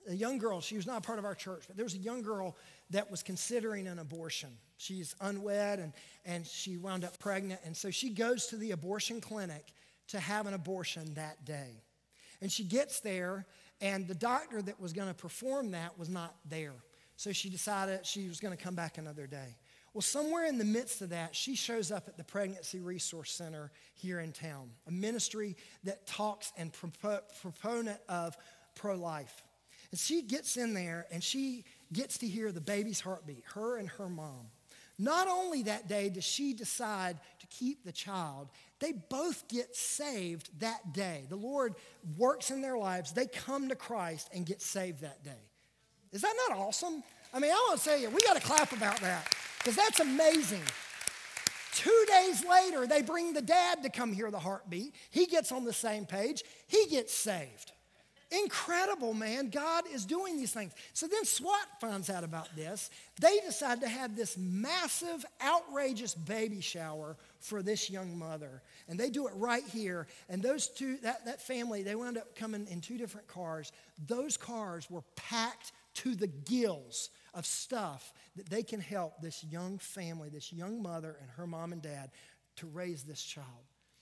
[0.09, 1.99] a young girl, she was not a part of our church, but there was a
[1.99, 2.55] young girl
[2.91, 4.49] that was considering an abortion.
[4.77, 5.93] She's unwed and,
[6.25, 9.73] and she wound up pregnant, and so she goes to the abortion clinic
[10.09, 11.83] to have an abortion that day.
[12.41, 13.45] And she gets there,
[13.79, 16.73] and the doctor that was going to perform that was not there.
[17.15, 19.55] So she decided she was going to come back another day.
[19.93, 23.71] Well, somewhere in the midst of that, she shows up at the Pregnancy Resource Center
[23.93, 28.37] here in town, a ministry that talks and proponent of
[28.73, 29.43] pro life.
[29.91, 33.89] And she gets in there and she gets to hear the baby's heartbeat, her and
[33.89, 34.47] her mom.
[34.97, 38.49] Not only that day does she decide to keep the child,
[38.79, 41.23] they both get saved that day.
[41.27, 41.73] The Lord
[42.17, 45.31] works in their lives, they come to Christ and get saved that day.
[46.11, 47.03] Is that not awesome?
[47.33, 49.27] I mean, I want to say, we got to clap about that
[49.57, 50.61] because that's amazing.
[51.73, 54.93] Two days later, they bring the dad to come hear the heartbeat.
[55.09, 57.70] He gets on the same page, he gets saved.
[58.31, 59.49] Incredible, man.
[59.49, 60.71] God is doing these things.
[60.93, 62.89] So then SWAT finds out about this.
[63.19, 68.61] They decide to have this massive, outrageous baby shower for this young mother.
[68.87, 70.07] And they do it right here.
[70.29, 73.73] And those two, that, that family, they wound up coming in two different cars.
[74.07, 79.77] Those cars were packed to the gills of stuff that they can help this young
[79.77, 82.11] family, this young mother and her mom and dad
[82.57, 83.47] to raise this child.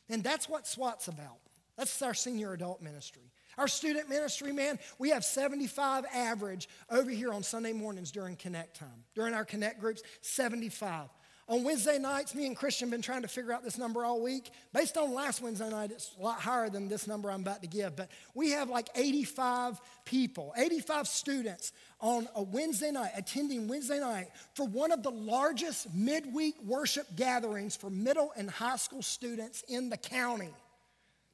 [0.08, 1.40] And that's what SWAT's about.
[1.78, 3.32] That's our senior adult ministry.
[3.60, 8.78] Our student ministry, man, we have 75 average over here on Sunday mornings during Connect
[8.78, 9.04] time.
[9.16, 11.10] During our Connect groups, 75.
[11.50, 14.22] On Wednesday nights, me and Christian have been trying to figure out this number all
[14.22, 14.52] week.
[14.72, 17.68] Based on last Wednesday night, it's a lot higher than this number I'm about to
[17.68, 17.98] give.
[17.98, 24.28] But we have like 85 people, 85 students on a Wednesday night, attending Wednesday night
[24.54, 29.90] for one of the largest midweek worship gatherings for middle and high school students in
[29.90, 30.54] the county.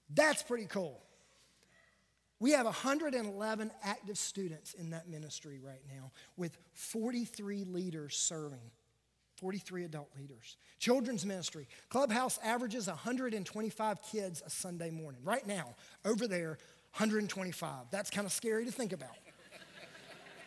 [0.10, 1.05] That's pretty cool.
[2.40, 8.72] We have 111 active students in that ministry right now with 43 leaders serving.
[9.38, 10.58] 43 adult leaders.
[10.80, 11.68] Children's ministry.
[11.90, 15.22] Clubhouse averages 125 kids a Sunday morning.
[15.24, 16.58] Right now, over there,
[16.98, 17.88] 125.
[17.92, 19.10] That's kind of scary to think about.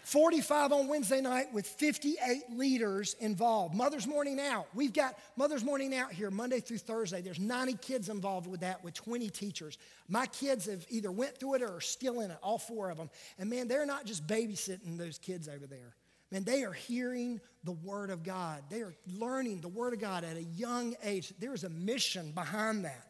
[0.08, 3.74] 45 on Wednesday night with 58 leaders involved.
[3.74, 4.66] Mother's Morning Out.
[4.72, 7.20] We've got Mother's Morning Out here Monday through Thursday.
[7.20, 9.76] There's 90 kids involved with that with 20 teachers.
[10.08, 12.96] My kids have either went through it or are still in it, all four of
[12.96, 13.10] them.
[13.38, 15.94] And man, they're not just babysitting those kids over there.
[16.32, 18.62] Man, they are hearing the Word of God.
[18.70, 21.34] They are learning the Word of God at a young age.
[21.38, 23.07] There is a mission behind that.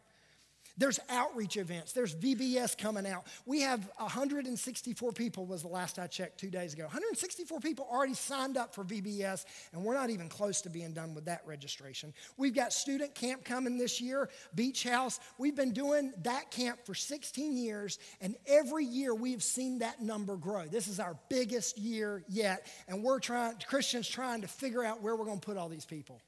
[0.78, 1.92] There's outreach events.
[1.92, 3.26] There's VBS coming out.
[3.44, 6.84] We have 164 people was the last I checked two days ago.
[6.84, 11.14] 164 people already signed up for VBS, and we're not even close to being done
[11.14, 12.14] with that registration.
[12.36, 15.18] We've got student camp coming this year, Beach House.
[15.36, 20.00] We've been doing that camp for 16 years, and every year we have seen that
[20.00, 20.66] number grow.
[20.66, 25.16] This is our biggest year yet, and we're trying, Christian's trying to figure out where
[25.16, 26.20] we're going to put all these people.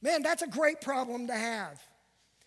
[0.00, 1.82] Man, that's a great problem to have.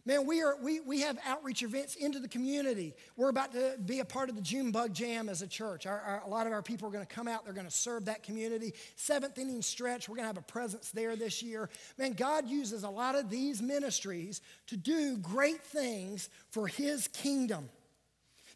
[0.07, 2.95] Man, we, are, we, we have outreach events into the community.
[3.17, 5.85] We're about to be a part of the June Bug Jam as a church.
[5.85, 7.71] Our, our, a lot of our people are going to come out, they're going to
[7.71, 8.73] serve that community.
[8.95, 11.69] Seventh inning stretch, we're going to have a presence there this year.
[11.97, 17.67] Man, God uses a lot of these ministries to do great things for His kingdom.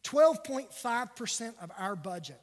[0.05, 2.39] 12.5% of our budget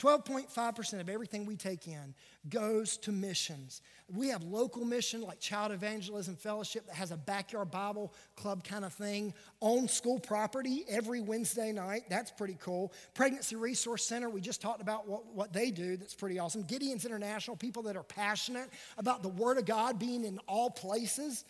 [0.00, 2.14] 12.5% of everything we take in
[2.48, 3.82] goes to missions.
[4.08, 8.86] We have local mission like Child Evangelism Fellowship that has a backyard Bible club kind
[8.86, 12.04] of thing on school property every Wednesday night.
[12.08, 12.94] That's pretty cool.
[13.12, 15.98] Pregnancy Resource Center, we just talked about what, what they do.
[15.98, 16.64] That's pretty awesome.
[16.64, 21.44] Gideons International, people that are passionate about the Word of God being in all places.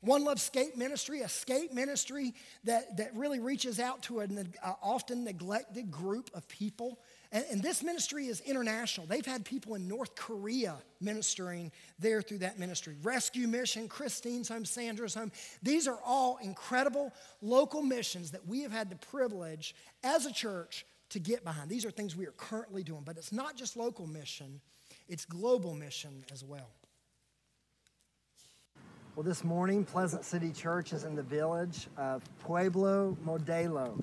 [0.00, 4.74] One Love Skate Ministry, a skate ministry that, that really reaches out to an uh,
[4.80, 7.00] often neglected group of people
[7.32, 9.06] and, and, this ministry is international.
[9.06, 12.96] They've had people in North Korea ministering there through that ministry.
[13.02, 15.32] Rescue Mission, Christine's home, Sandra's home.
[15.62, 17.12] These are all incredible
[17.42, 21.70] local missions that we have had the privilege as a church to get behind.
[21.70, 24.60] These are things we are currently doing, but it's not just local mission,
[25.08, 26.70] it's global mission as well.
[29.16, 33.98] Well, this morning, Pleasant City Church is in the village of Pueblo Modelo.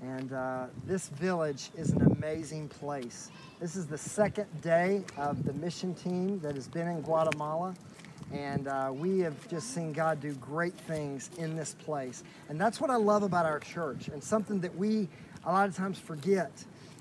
[0.00, 3.30] And uh, this village is an amazing place.
[3.60, 7.74] This is the second day of the mission team that has been in Guatemala.
[8.32, 12.24] And uh, we have just seen God do great things in this place.
[12.48, 14.08] And that's what I love about our church.
[14.08, 15.06] And something that we
[15.44, 16.50] a lot of times forget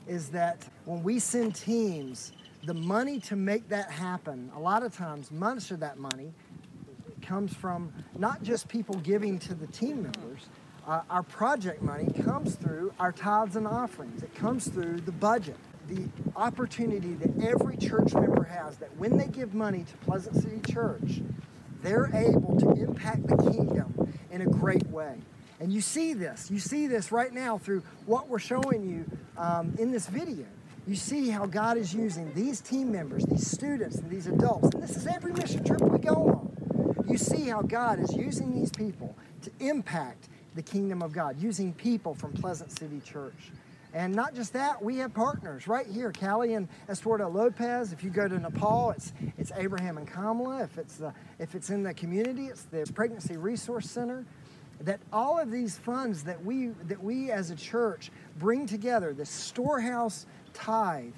[0.10, 2.34] is that when we send teams,
[2.66, 6.34] the money to make that happen, a lot of times, much of that money
[7.22, 10.50] comes from not just people giving to the team members,
[10.88, 14.24] uh, our project money comes through our tithes and offerings.
[14.24, 15.56] It comes through the budget.
[15.88, 16.04] The
[16.36, 21.22] opportunity that every church member has that when they give money to Pleasant City Church,
[21.82, 25.16] they're able to impact the kingdom in a great way.
[25.60, 26.50] And you see this.
[26.50, 29.06] You see this right now through what we're showing you
[29.38, 30.46] um, in this video.
[30.88, 34.74] You see how God is using these team members, these students, and these adults.
[34.74, 37.06] And this is every mission trip we go on.
[37.08, 41.74] You see how God is using these people to impact the kingdom of God, using
[41.74, 43.52] people from Pleasant City Church.
[43.94, 46.12] And not just that, we have partners right here.
[46.12, 47.94] Callie and Estuardo Lopez.
[47.94, 50.64] If you go to Nepal, it's, it's Abraham and Kamala.
[50.64, 54.26] If it's, uh, if it's in the community, it's the Pregnancy Resource Center.
[54.82, 59.26] That all of these funds that we, that we as a church bring together, the
[59.26, 61.14] storehouse tithe,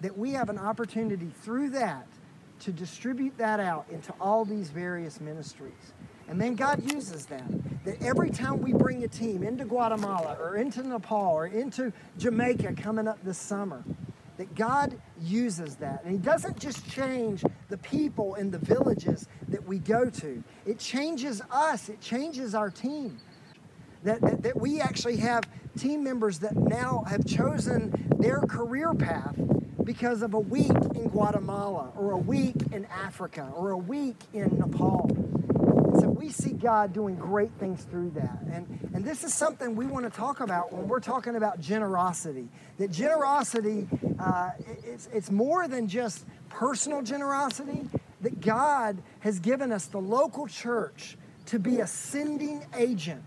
[0.00, 2.06] that we have an opportunity through that
[2.60, 5.92] to distribute that out into all these various ministries.
[6.30, 7.44] And then God uses that.
[7.84, 12.74] That every time we bring a team into Guatemala or into Nepal or into Jamaica
[12.74, 13.82] coming up this summer,
[14.36, 16.04] that God uses that.
[16.04, 20.78] And He doesn't just change the people in the villages that we go to, it
[20.78, 23.18] changes us, it changes our team.
[24.04, 25.44] That, that, that we actually have
[25.76, 29.34] team members that now have chosen their career path
[29.84, 34.58] because of a week in Guatemala or a week in Africa or a week in
[34.58, 35.10] Nepal
[36.20, 38.40] we see God doing great things through that.
[38.52, 42.46] And, and this is something we want to talk about when we're talking about generosity.
[42.76, 44.50] That generosity, uh,
[44.84, 47.88] it's, it's more than just personal generosity,
[48.20, 53.24] that God has given us the local church to be a sending agent,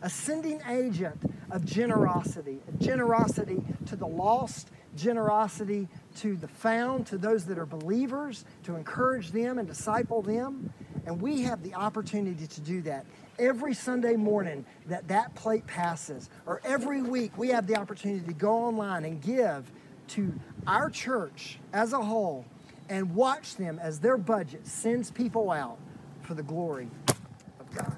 [0.00, 7.44] a sending agent of generosity, generosity to the lost, generosity to the found, to those
[7.44, 10.72] that are believers, to encourage them and disciple them.
[11.06, 13.06] And we have the opportunity to do that
[13.38, 18.34] every Sunday morning that that plate passes, or every week we have the opportunity to
[18.34, 19.70] go online and give
[20.08, 20.32] to
[20.66, 22.44] our church as a whole
[22.88, 25.78] and watch them as their budget sends people out
[26.22, 26.88] for the glory
[27.58, 27.96] of God.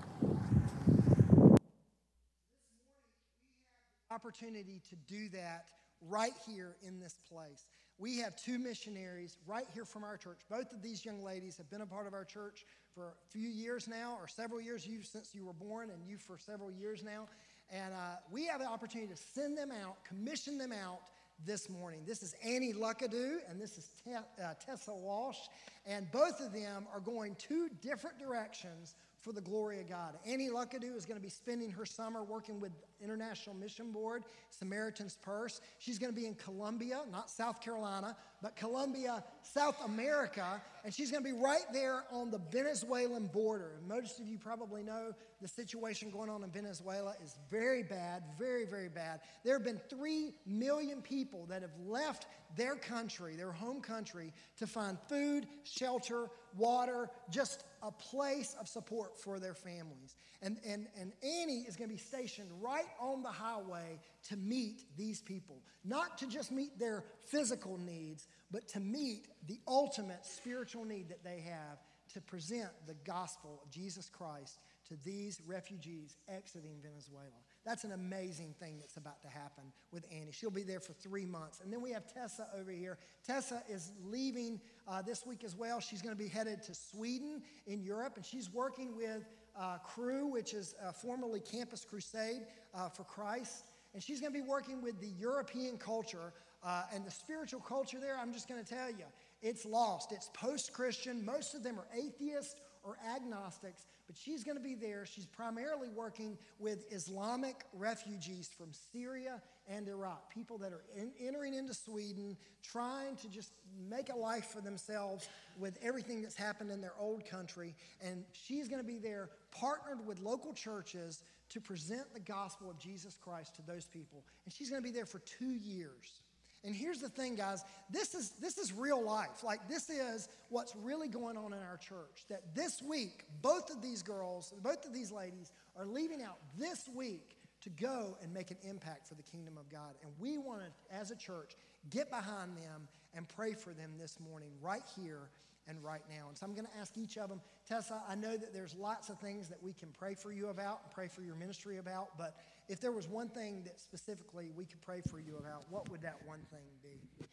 [4.10, 5.64] Opportunity to do that
[6.08, 7.66] right here in this place.
[7.98, 10.40] We have two missionaries right here from our church.
[10.50, 13.48] Both of these young ladies have been a part of our church for a few
[13.48, 17.02] years now, or several years, you since you were born, and you for several years
[17.02, 17.28] now.
[17.70, 21.00] And uh, we have the opportunity to send them out, commission them out
[21.46, 22.02] this morning.
[22.06, 25.38] This is Annie Luckadoo and this is uh, Tessa Walsh.
[25.86, 30.14] And both of them are going two different directions for the glory of God.
[30.26, 35.16] Annie Luckadoo is going to be spending her summer working with International Mission Board, Samaritan's
[35.22, 35.60] Purse.
[35.78, 41.10] She's going to be in Colombia, not South Carolina, but Colombia, South America, and she's
[41.10, 43.80] going to be right there on the Venezuelan border.
[43.86, 48.64] Most of you probably know the situation going on in Venezuela is very bad, very,
[48.64, 49.20] very bad.
[49.44, 54.66] There have been 3 million people that have left their country, their home country, to
[54.66, 60.14] find food, shelter, water, just a place of support for their families.
[60.40, 64.84] And, and, and Annie is going to be stationed right on the highway to meet
[64.96, 70.84] these people, not to just meet their physical needs, but to meet the ultimate spiritual
[70.84, 71.78] need that they have
[72.14, 74.58] to present the gospel of Jesus Christ
[74.88, 77.26] to these refugees exiting Venezuela.
[77.64, 80.32] That's an amazing thing that's about to happen with Annie.
[80.32, 81.60] She'll be there for three months.
[81.62, 82.98] And then we have Tessa over here.
[83.24, 85.78] Tessa is leaving uh, this week as well.
[85.78, 89.24] She's going to be headed to Sweden in Europe, and she's working with
[89.56, 92.42] uh, Cru, which is uh, formerly Campus Crusade
[92.74, 93.64] uh, for Christ.
[93.94, 96.32] And she's going to be working with the European culture
[96.64, 98.18] uh, and the spiritual culture there.
[98.18, 99.04] I'm just going to tell you,
[99.42, 100.12] it's lost.
[100.12, 101.24] It's post Christian.
[101.24, 105.06] Most of them are atheists or agnostics, but she's going to be there.
[105.06, 111.54] She's primarily working with Islamic refugees from Syria and Iraq, people that are in, entering
[111.54, 113.52] into Sweden, trying to just
[113.88, 115.28] make a life for themselves
[115.58, 117.74] with everything that's happened in their old country.
[118.02, 122.78] And she's going to be there, partnered with local churches to present the gospel of
[122.78, 124.24] Jesus Christ to those people.
[124.44, 126.20] And she's going to be there for two years.
[126.64, 127.64] And here's the thing, guys.
[127.90, 129.42] This is this is real life.
[129.42, 132.24] Like this is what's really going on in our church.
[132.28, 136.88] That this week, both of these girls, both of these ladies are leaving out this
[136.94, 139.94] week to go and make an impact for the kingdom of God.
[140.02, 141.56] And we want to, as a church,
[141.90, 145.30] get behind them and pray for them this morning, right here
[145.68, 146.28] and right now.
[146.28, 149.10] And so I'm going to ask each of them, Tessa, I know that there's lots
[149.10, 152.18] of things that we can pray for you about and pray for your ministry about,
[152.18, 152.36] but
[152.68, 156.02] if there was one thing that specifically we could pray for you about, what would
[156.02, 157.26] that one thing be?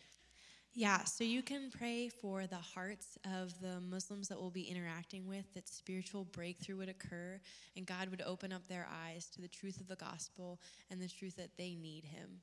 [0.74, 5.28] Yeah, so you can pray for the hearts of the Muslims that we'll be interacting
[5.28, 7.40] with, that spiritual breakthrough would occur,
[7.76, 10.60] and God would open up their eyes to the truth of the gospel
[10.92, 12.42] and the truth that they need Him.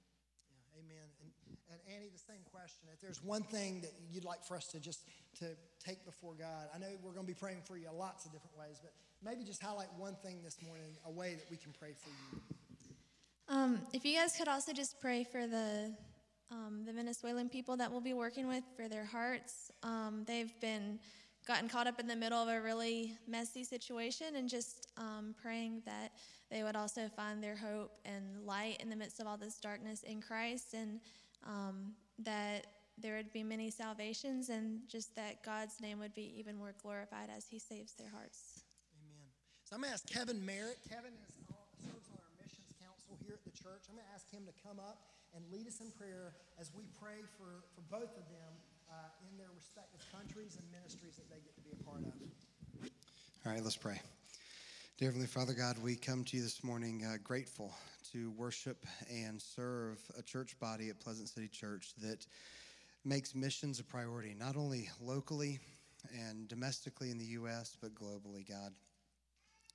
[0.51, 1.09] Yeah, amen.
[1.22, 1.30] And,
[1.70, 2.89] and Annie, the same question.
[2.93, 5.01] If there's one thing that you'd like for us to just
[5.39, 8.32] to take before God, I know we're going to be praying for you lots of
[8.32, 8.93] different ways, but
[9.24, 12.43] maybe just highlight one thing this morning, a way that we can pray for you.
[13.49, 15.94] Um, if you guys could also just pray for the
[16.51, 19.70] um, the Venezuelan people that we'll be working with for their hearts.
[19.82, 20.99] Um, they've been
[21.47, 25.82] gotten caught up in the middle of a really messy situation, and just um, praying
[25.86, 26.12] that
[26.51, 30.03] they would also find their hope and light in the midst of all this darkness
[30.03, 31.01] in Christ, and
[31.44, 32.66] um, that
[32.99, 37.28] there would be many salvations, and just that God's name would be even more glorified
[37.36, 38.62] as He saves their hearts.
[39.03, 39.28] Amen.
[39.64, 40.78] So I'm going to ask Kevin Merritt.
[40.88, 41.34] Kevin is,
[41.84, 43.91] serves on our missions council here at the church.
[43.91, 46.85] I'm going to ask him to come up and lead us in prayer as we
[47.03, 48.53] pray for, for both of them
[48.87, 52.14] uh, in their respective countries and ministries that they get to be a part of.
[53.43, 54.01] All right, let's pray.
[54.99, 57.75] Dear Heavenly Father God, we come to you this morning uh, grateful
[58.12, 62.25] to worship and serve a church body at Pleasant City Church that
[63.05, 65.59] makes missions a priority, not only locally
[66.14, 68.75] and domestically in the U.S., but globally, God.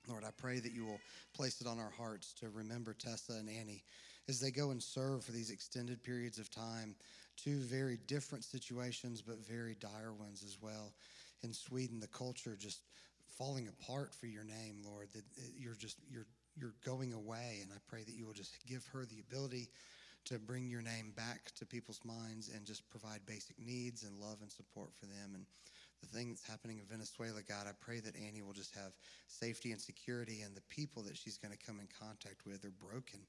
[0.08, 1.00] Lord, I pray that you will
[1.34, 3.84] place it on our hearts to remember Tessa and Annie
[4.28, 6.94] as they go and serve for these extended periods of time.
[7.36, 10.92] Two very different situations, but very dire ones as well.
[11.42, 12.80] In Sweden, the culture just
[13.38, 15.08] falling apart for your name, Lord.
[15.12, 16.26] That uh, you're just you're
[16.56, 19.68] you're going away, and I pray that you will just give her the ability
[20.26, 24.38] to bring your name back to people's minds and just provide basic needs and love
[24.40, 25.32] and support for them.
[25.34, 25.46] And
[26.02, 28.92] the thing that's happening in Venezuela, God, I pray that Annie will just have
[29.28, 32.74] safety and security, and the people that she's going to come in contact with are
[32.90, 33.20] broken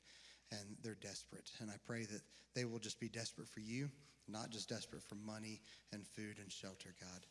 [0.51, 1.49] and they're desperate.
[1.59, 2.21] And I pray that
[2.55, 3.89] they will just be desperate for you,
[4.27, 5.61] not just desperate for money
[5.91, 7.25] and food and shelter, God.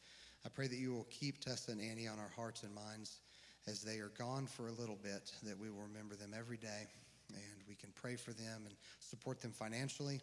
[0.44, 3.20] I pray that you will keep Tessa and Annie on our hearts and minds
[3.68, 6.88] as they are gone for a little bit, that we will remember them every day
[7.30, 10.20] and we can pray for them and support them financially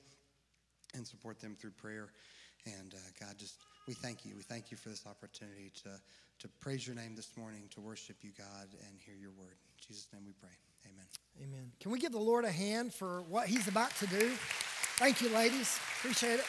[0.94, 2.10] and support them through prayer.
[2.66, 3.56] And uh, God, just
[3.90, 4.36] we thank you.
[4.38, 5.90] We thank you for this opportunity to,
[6.42, 9.58] to praise your name this morning, to worship you, God, and hear your word.
[9.58, 10.52] In Jesus' name we pray.
[10.86, 11.06] Amen.
[11.44, 11.72] Amen.
[11.80, 14.30] Can we give the Lord a hand for what he's about to do?
[15.00, 15.80] Thank you, ladies.
[15.98, 16.46] Appreciate it.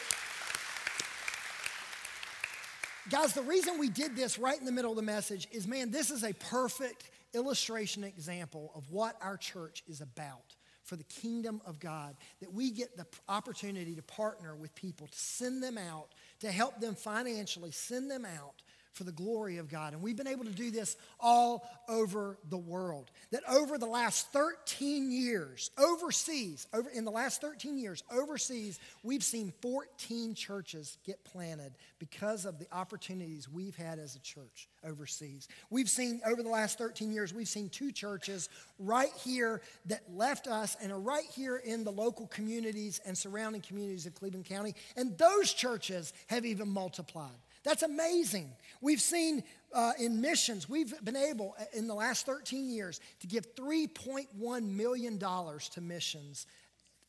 [3.08, 5.90] guys, the reason we did this right in the middle of the message is man,
[5.90, 10.56] this is a perfect illustration example of what our church is about
[10.90, 12.16] for the kingdom of God.
[12.40, 16.08] That we get the opportunity to partner with people, to send them out,
[16.40, 18.62] to help them financially, send them out
[18.92, 19.92] for the glory of God.
[19.92, 23.10] And we've been able to do this all over the world.
[23.30, 29.22] That over the last 13 years, overseas, over in the last 13 years, overseas, we've
[29.22, 35.48] seen 14 churches get planted because of the opportunities we've had as a church overseas.
[35.70, 40.46] We've seen over the last 13 years, we've seen two churches right here that left
[40.46, 44.74] us and are right here in the local communities and surrounding communities of Cleveland County.
[44.96, 47.30] And those churches have even multiplied.
[47.62, 48.52] That's amazing.
[48.80, 49.42] We've seen
[49.72, 54.62] uh, in missions, we've been able uh, in the last 13 years to give $3.1
[54.64, 56.46] million to missions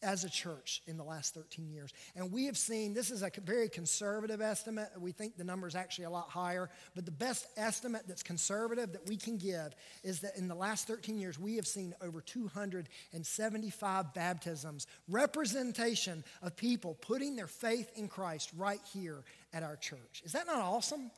[0.04, 1.93] as a church in the last 13 years.
[2.16, 4.89] And we have seen, this is a very conservative estimate.
[4.99, 8.93] We think the number is actually a lot higher, but the best estimate that's conservative
[8.93, 12.22] that we can give is that in the last 13 years, we have seen over
[12.22, 19.24] 275 baptisms, representation of people putting their faith in Christ right here
[19.54, 20.22] at our church.
[20.24, 21.12] Is that not awesome?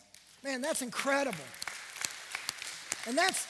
[0.44, 1.38] Man, that's incredible.
[3.08, 3.48] And that's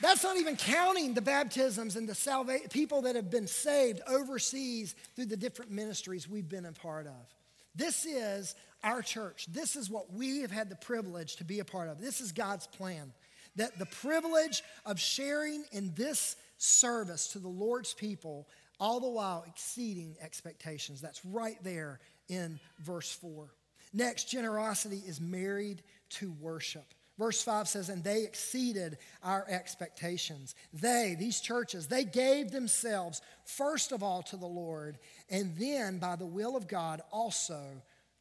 [0.00, 4.94] that's not even counting the baptisms and the salva- people that have been saved overseas
[5.14, 7.34] through the different ministries we've been a part of.
[7.74, 9.46] This is our church.
[9.50, 12.00] This is what we have had the privilege to be a part of.
[12.00, 13.12] This is God's plan.
[13.56, 19.44] That the privilege of sharing in this service to the Lord's people, all the while
[19.46, 21.00] exceeding expectations.
[21.00, 23.48] That's right there in verse 4.
[23.92, 26.84] Next, generosity is married to worship.
[27.18, 30.54] Verse 5 says, And they exceeded our expectations.
[30.72, 34.98] They, these churches, they gave themselves first of all to the Lord,
[35.30, 37.62] and then by the will of God also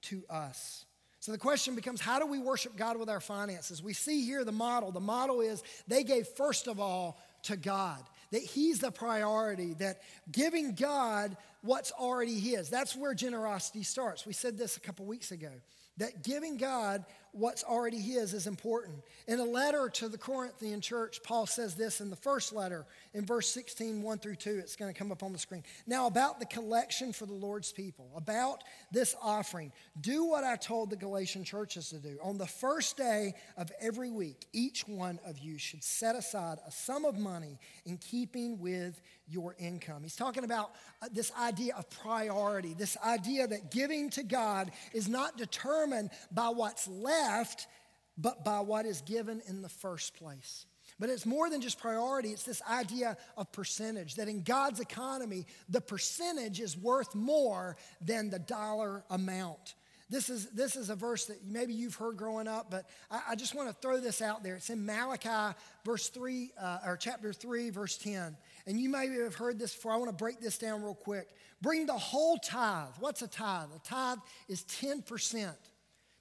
[0.04, 0.86] to us.
[1.20, 3.82] So the question becomes how do we worship God with our finances?
[3.82, 4.92] We see here the model.
[4.92, 10.02] The model is they gave first of all to God, that He's the priority, that
[10.32, 12.70] giving God what's already His.
[12.70, 14.26] That's where generosity starts.
[14.26, 15.52] We said this a couple weeks ago
[15.98, 17.06] that giving God
[17.36, 18.96] what's already His is important.
[19.28, 23.26] In a letter to the Corinthian church, Paul says this in the first letter, in
[23.26, 24.60] verse 16, 1 through 2.
[24.60, 25.64] It's going to come up on the screen.
[25.86, 30.90] Now, about the collection for the Lord's people, about this offering, do what I told
[30.90, 32.18] the Galatian churches to do.
[32.24, 36.72] On the first day of every week, each one of you should set aside a
[36.72, 40.04] sum of money in keeping with your income.
[40.04, 40.72] He's talking about
[41.02, 46.50] uh, this idea of priority, this idea that giving to God is not determined by
[46.50, 47.68] what's left left,
[48.18, 50.66] but by what is given in the first place.
[51.00, 55.46] But it's more than just priority, it's this idea of percentage that in God's economy,
[55.68, 59.76] the percentage is worth more than the dollar amount.
[60.08, 63.36] This is, this is a verse that maybe you've heard growing up, but I, I
[63.36, 64.56] just want to throw this out there.
[64.56, 68.38] It's in Malachi, verse 3, uh, or chapter 3, verse 10.
[68.68, 69.94] And you maybe have heard this before.
[69.94, 71.30] I want to break this down real quick.
[71.60, 72.94] Bring the whole tithe.
[73.00, 73.70] What's a tithe?
[73.76, 75.56] A tithe is 10%.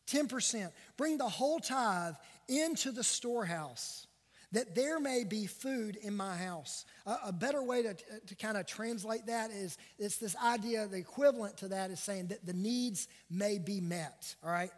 [0.06, 0.70] 10%.
[0.96, 2.14] Bring the whole tithe
[2.48, 4.06] into the storehouse
[4.54, 6.84] that there may be food in my house.
[7.06, 7.96] A, a better way to,
[8.26, 12.28] to kind of translate that is it's this idea, the equivalent to that is saying
[12.28, 14.70] that the needs may be met, all right?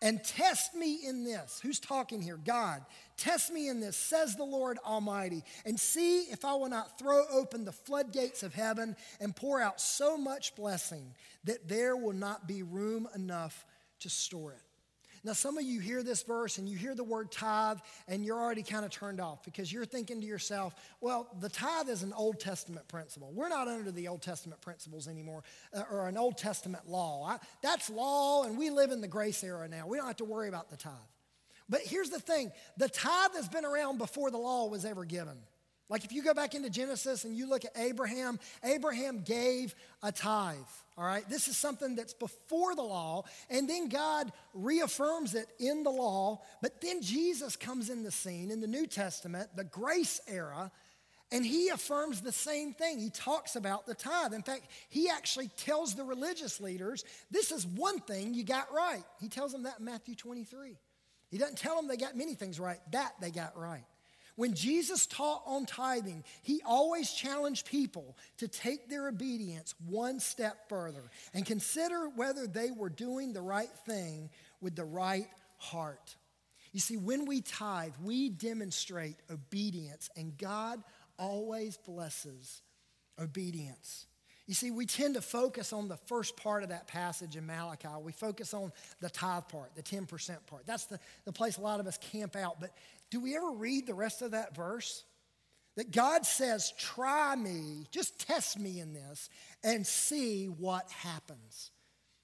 [0.00, 1.60] And test me in this.
[1.62, 2.38] Who's talking here?
[2.42, 2.82] God.
[3.16, 7.24] Test me in this, says the Lord Almighty, and see if I will not throw
[7.30, 11.14] open the floodgates of heaven and pour out so much blessing
[11.44, 13.66] that there will not be room enough
[14.00, 14.67] to store it.
[15.24, 18.38] Now, some of you hear this verse and you hear the word tithe and you're
[18.38, 22.12] already kind of turned off because you're thinking to yourself, well, the tithe is an
[22.12, 23.30] Old Testament principle.
[23.32, 25.42] We're not under the Old Testament principles anymore
[25.74, 27.26] uh, or an Old Testament law.
[27.26, 29.86] I, that's law and we live in the grace era now.
[29.86, 30.92] We don't have to worry about the tithe.
[31.68, 35.38] But here's the thing the tithe has been around before the law was ever given.
[35.88, 40.12] Like if you go back into Genesis and you look at Abraham, Abraham gave a
[40.12, 40.56] tithe.
[40.98, 45.84] All right, this is something that's before the law, and then God reaffirms it in
[45.84, 46.42] the law.
[46.60, 50.72] But then Jesus comes in the scene in the New Testament, the grace era,
[51.30, 52.98] and he affirms the same thing.
[52.98, 54.32] He talks about the tithe.
[54.32, 59.04] In fact, he actually tells the religious leaders, This is one thing you got right.
[59.20, 60.76] He tells them that in Matthew 23.
[61.30, 63.84] He doesn't tell them they got many things right, that they got right.
[64.38, 70.68] When Jesus taught on tithing, he always challenged people to take their obedience one step
[70.68, 71.02] further
[71.34, 74.30] and consider whether they were doing the right thing
[74.60, 75.26] with the right
[75.56, 76.14] heart.
[76.72, 80.84] You see, when we tithe, we demonstrate obedience, and God
[81.18, 82.62] always blesses
[83.20, 84.06] obedience.
[84.48, 87.88] You see, we tend to focus on the first part of that passage in Malachi.
[88.00, 90.06] We focus on the tithe part, the 10%
[90.46, 90.64] part.
[90.64, 92.58] That's the, the place a lot of us camp out.
[92.58, 92.70] But
[93.10, 95.04] do we ever read the rest of that verse?
[95.76, 99.30] That God says, try me, just test me in this
[99.62, 101.70] and see what happens.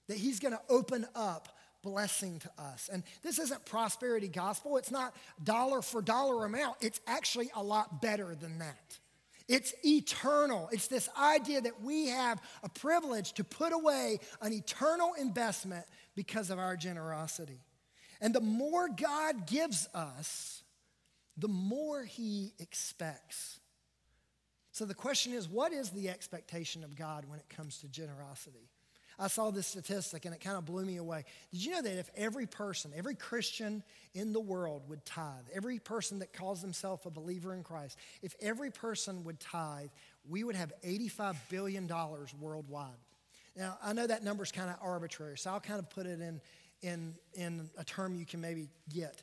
[0.09, 1.49] That He's to open up
[1.83, 2.91] blessing to us.
[2.93, 8.03] And this isn't prosperity gospel, it's not dollar for dollar amount, it's actually a lot
[8.03, 8.99] better than that.
[9.47, 10.71] It's eternal.
[10.73, 15.85] It's this idea that we have a privilege to put away an eternal investment
[16.17, 17.61] because of our generosity.
[18.23, 20.64] And the more God gives us,
[21.37, 23.61] the more He expects.
[24.73, 28.69] So the question is what is the expectation of God when it comes to generosity?
[29.19, 31.25] I saw this statistic and it kind of blew me away.
[31.53, 33.83] Did you know that if every person, every Christian
[34.13, 38.35] in the world would tithe, every person that calls himself a believer in Christ, if
[38.41, 39.91] every person would tithe,
[40.29, 41.89] we would have $85 billion
[42.41, 42.91] worldwide.
[43.57, 46.21] Now, I know that number is kind of arbitrary, so I'll kind of put it
[46.21, 46.41] in,
[46.83, 49.23] in, in a term you can maybe get.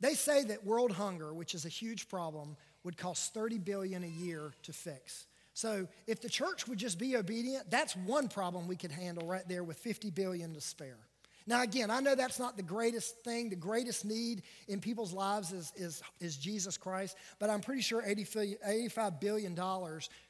[0.00, 4.08] They say that world hunger, which is a huge problem, would cost 30 billion a
[4.08, 5.26] year to fix.
[5.54, 9.46] So if the church would just be obedient, that's one problem we could handle right
[9.48, 10.98] there with 50 billion to spare.
[11.46, 13.50] Now, again, I know that's not the greatest thing.
[13.50, 18.02] The greatest need in people's lives is, is, is Jesus Christ, but I'm pretty sure
[18.02, 19.54] $85 billion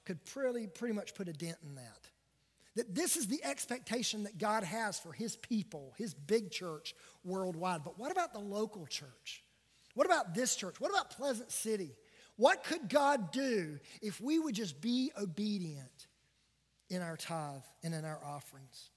[0.05, 2.09] could pretty, pretty much put a dent in that.
[2.77, 6.95] That this is the expectation that God has for his people, his big church
[7.25, 7.83] worldwide.
[7.83, 9.43] But what about the local church?
[9.97, 10.79] What about this church?
[10.79, 11.97] What about Pleasant City?
[12.37, 16.07] What could God do if we would just be obedient
[16.91, 18.91] in our tithe and in our offerings?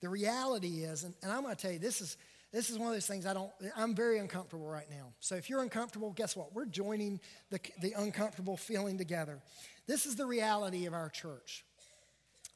[0.00, 2.16] The reality is, and, and I'm going to tell you, this is,
[2.52, 5.12] this is one of those things I don't, I'm very uncomfortable right now.
[5.20, 6.52] So if you're uncomfortable, guess what?
[6.52, 7.20] We're joining
[7.50, 9.38] the, the uncomfortable feeling together.
[9.86, 11.64] This is the reality of our church.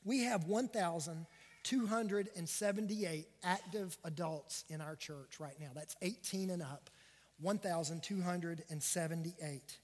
[0.05, 5.71] We have 1,278 active adults in our church right now.
[5.73, 6.91] That's 18 and up.
[7.41, 9.79] 1,278.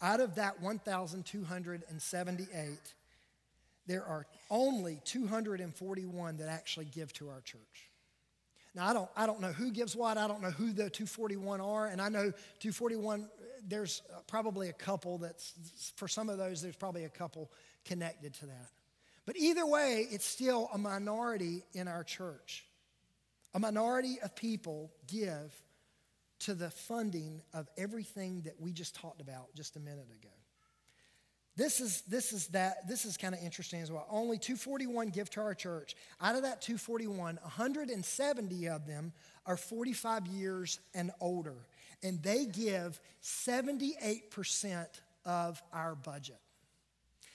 [0.00, 2.94] Out of that 1,278,
[3.86, 7.90] there are only 241 that actually give to our church.
[8.74, 10.18] Now, I don't, I don't know who gives what.
[10.18, 11.86] I don't know who the 241 are.
[11.86, 12.30] And I know
[12.60, 13.28] 241,
[13.66, 17.50] there's probably a couple that's, for some of those, there's probably a couple
[17.84, 18.70] connected to that.
[19.26, 22.64] But either way, it's still a minority in our church.
[23.54, 25.52] A minority of people give
[26.40, 30.32] to the funding of everything that we just talked about just a minute ago.
[31.56, 34.06] This is, this is that this is kind of interesting as well.
[34.08, 35.96] Only 241 give to our church.
[36.20, 39.12] Out of that 241, 170 of them
[39.44, 41.56] are 45 years and older,
[42.00, 44.86] and they give 78%
[45.24, 46.38] of our budget.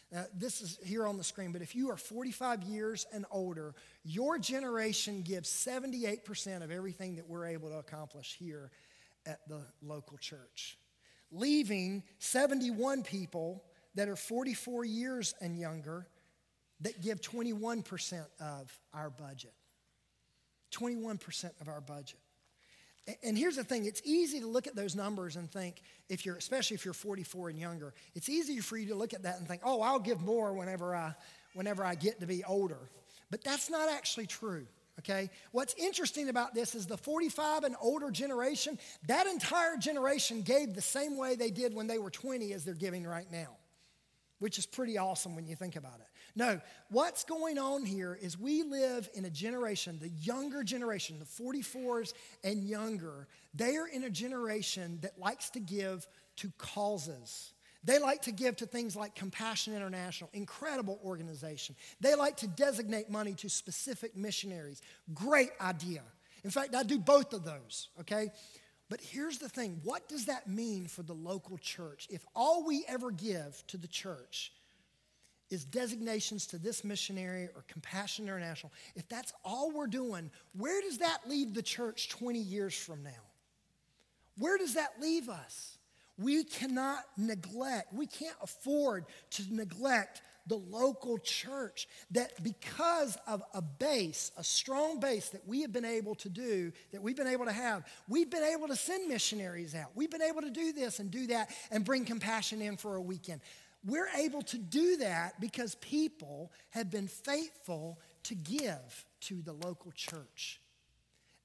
[0.09, 3.73] Now, this is here on the screen, but if you are 45 years and older,
[4.05, 8.69] your generation gives 78% of everything that we're able to accomplish here
[9.25, 10.77] at the local church,
[11.31, 13.63] leaving 71 people
[13.95, 16.07] that are 44 years and younger
[16.81, 19.53] that give 21% of our budget.
[20.71, 22.19] 21% of our budget.
[23.21, 26.37] And here's the thing it's easy to look at those numbers and think, if you're,
[26.37, 29.47] especially if you're 44 and younger, it's easy for you to look at that and
[29.47, 31.13] think, oh, I'll give more whenever I,
[31.53, 32.89] whenever I get to be older.
[33.29, 34.67] But that's not actually true
[35.03, 35.29] okay?
[35.51, 40.81] What's interesting about this is the 45 and older generation, that entire generation gave the
[40.81, 43.57] same way they did when they were 20 as they're giving right now,
[44.39, 46.07] which is pretty awesome when you think about it.
[46.35, 51.25] No, what's going on here is we live in a generation, the younger generation, the
[51.25, 57.52] 44s and younger, they are in a generation that likes to give to causes
[57.83, 61.75] they like to give to things like Compassion International, incredible organization.
[61.99, 64.81] They like to designate money to specific missionaries.
[65.13, 66.01] Great idea.
[66.43, 68.31] In fact, I do both of those, okay?
[68.89, 72.07] But here's the thing what does that mean for the local church?
[72.09, 74.53] If all we ever give to the church
[75.49, 80.99] is designations to this missionary or Compassion International, if that's all we're doing, where does
[80.99, 83.11] that leave the church 20 years from now?
[84.37, 85.77] Where does that leave us?
[86.17, 91.87] We cannot neglect, we can't afford to neglect the local church.
[92.11, 96.71] That because of a base, a strong base that we have been able to do,
[96.91, 99.91] that we've been able to have, we've been able to send missionaries out.
[99.95, 103.01] We've been able to do this and do that and bring compassion in for a
[103.01, 103.41] weekend.
[103.85, 109.91] We're able to do that because people have been faithful to give to the local
[109.91, 110.61] church.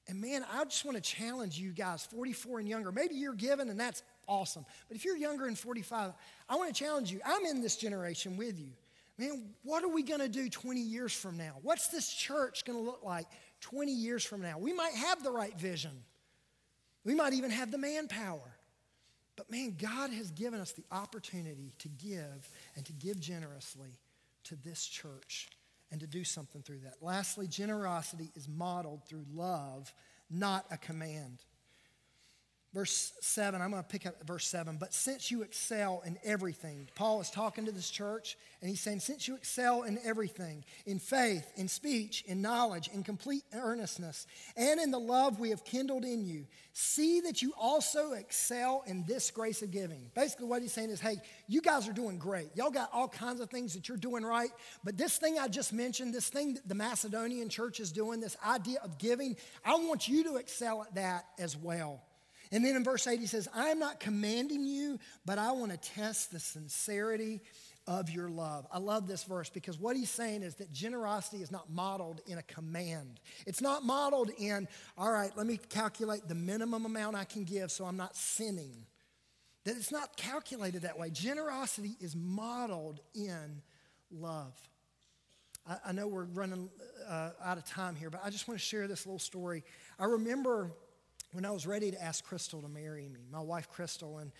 [0.07, 2.91] And man, I just want to challenge you guys, 44 and younger.
[2.91, 4.65] Maybe you're given, and that's awesome.
[4.87, 6.13] But if you're younger than 45,
[6.47, 7.19] I want to challenge you.
[7.25, 8.69] I'm in this generation with you.
[9.17, 11.55] Man, what are we going to do 20 years from now?
[11.61, 13.27] What's this church going to look like
[13.59, 14.57] 20 years from now?
[14.57, 15.91] We might have the right vision,
[17.03, 18.55] we might even have the manpower.
[19.35, 23.97] But man, God has given us the opportunity to give and to give generously
[24.43, 25.47] to this church
[25.91, 26.95] and to do something through that.
[27.01, 29.93] Lastly, generosity is modeled through love,
[30.29, 31.39] not a command.
[32.71, 34.77] Verse 7, I'm going to pick up verse 7.
[34.79, 38.99] But since you excel in everything, Paul is talking to this church, and he's saying,
[38.99, 44.79] Since you excel in everything, in faith, in speech, in knowledge, in complete earnestness, and
[44.79, 49.31] in the love we have kindled in you, see that you also excel in this
[49.31, 50.11] grace of giving.
[50.13, 51.17] Basically, what he's saying is, Hey,
[51.47, 52.55] you guys are doing great.
[52.55, 54.51] Y'all got all kinds of things that you're doing right,
[54.83, 58.37] but this thing I just mentioned, this thing that the Macedonian church is doing, this
[58.45, 62.03] idea of giving, I want you to excel at that as well.
[62.51, 65.71] And then in verse 8, he says, I am not commanding you, but I want
[65.71, 67.41] to test the sincerity
[67.85, 68.67] of your love.
[68.71, 72.37] I love this verse because what he's saying is that generosity is not modeled in
[72.37, 73.19] a command.
[73.47, 77.71] It's not modeled in, all right, let me calculate the minimum amount I can give
[77.71, 78.85] so I'm not sinning.
[79.65, 81.09] That it's not calculated that way.
[81.09, 83.61] Generosity is modeled in
[84.11, 84.53] love.
[85.67, 86.69] I, I know we're running
[87.07, 89.63] uh, out of time here, but I just want to share this little story.
[89.97, 90.71] I remember
[91.31, 94.17] when I was ready to ask Crystal to marry me, my wife Crystal.
[94.17, 94.31] And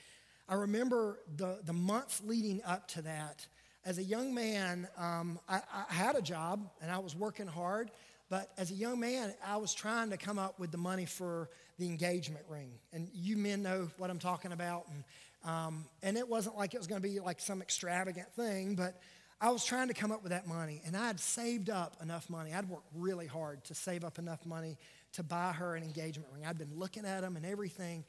[0.47, 3.45] I remember the, the months leading up to that.
[3.85, 7.91] As a young man, um, I, I had a job and I was working hard.
[8.29, 11.49] But as a young man, I was trying to come up with the money for
[11.79, 12.71] the engagement ring.
[12.93, 14.85] And you men know what I'm talking about.
[14.87, 15.03] And,
[15.51, 18.99] um, and it wasn't like it was going to be like some extravagant thing, but
[19.41, 20.81] I was trying to come up with that money.
[20.85, 22.53] And I had saved up enough money.
[22.53, 24.77] I'd worked really hard to save up enough money
[25.13, 26.45] to buy her an engagement ring.
[26.45, 28.05] I'd been looking at them and everything.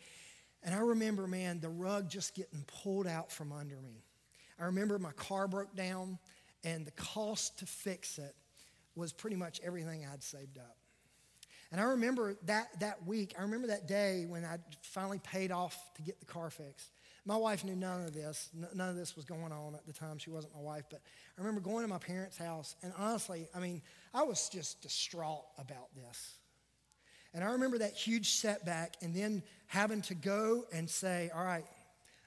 [0.63, 4.05] And I remember, man, the rug just getting pulled out from under me.
[4.59, 6.19] I remember my car broke down,
[6.65, 8.35] and the cost to fix it
[8.95, 10.77] was pretty much everything I'd saved up.
[11.73, 15.79] And I remember that, that week, I remember that day when I finally paid off
[15.95, 16.91] to get the car fixed.
[17.25, 18.51] My wife knew none of this.
[18.75, 20.19] None of this was going on at the time.
[20.19, 20.85] She wasn't my wife.
[20.91, 21.01] But
[21.39, 23.83] I remember going to my parents' house, and honestly, I mean,
[24.13, 26.39] I was just distraught about this.
[27.35, 31.65] And I remember that huge setback and then having to go and say, all right,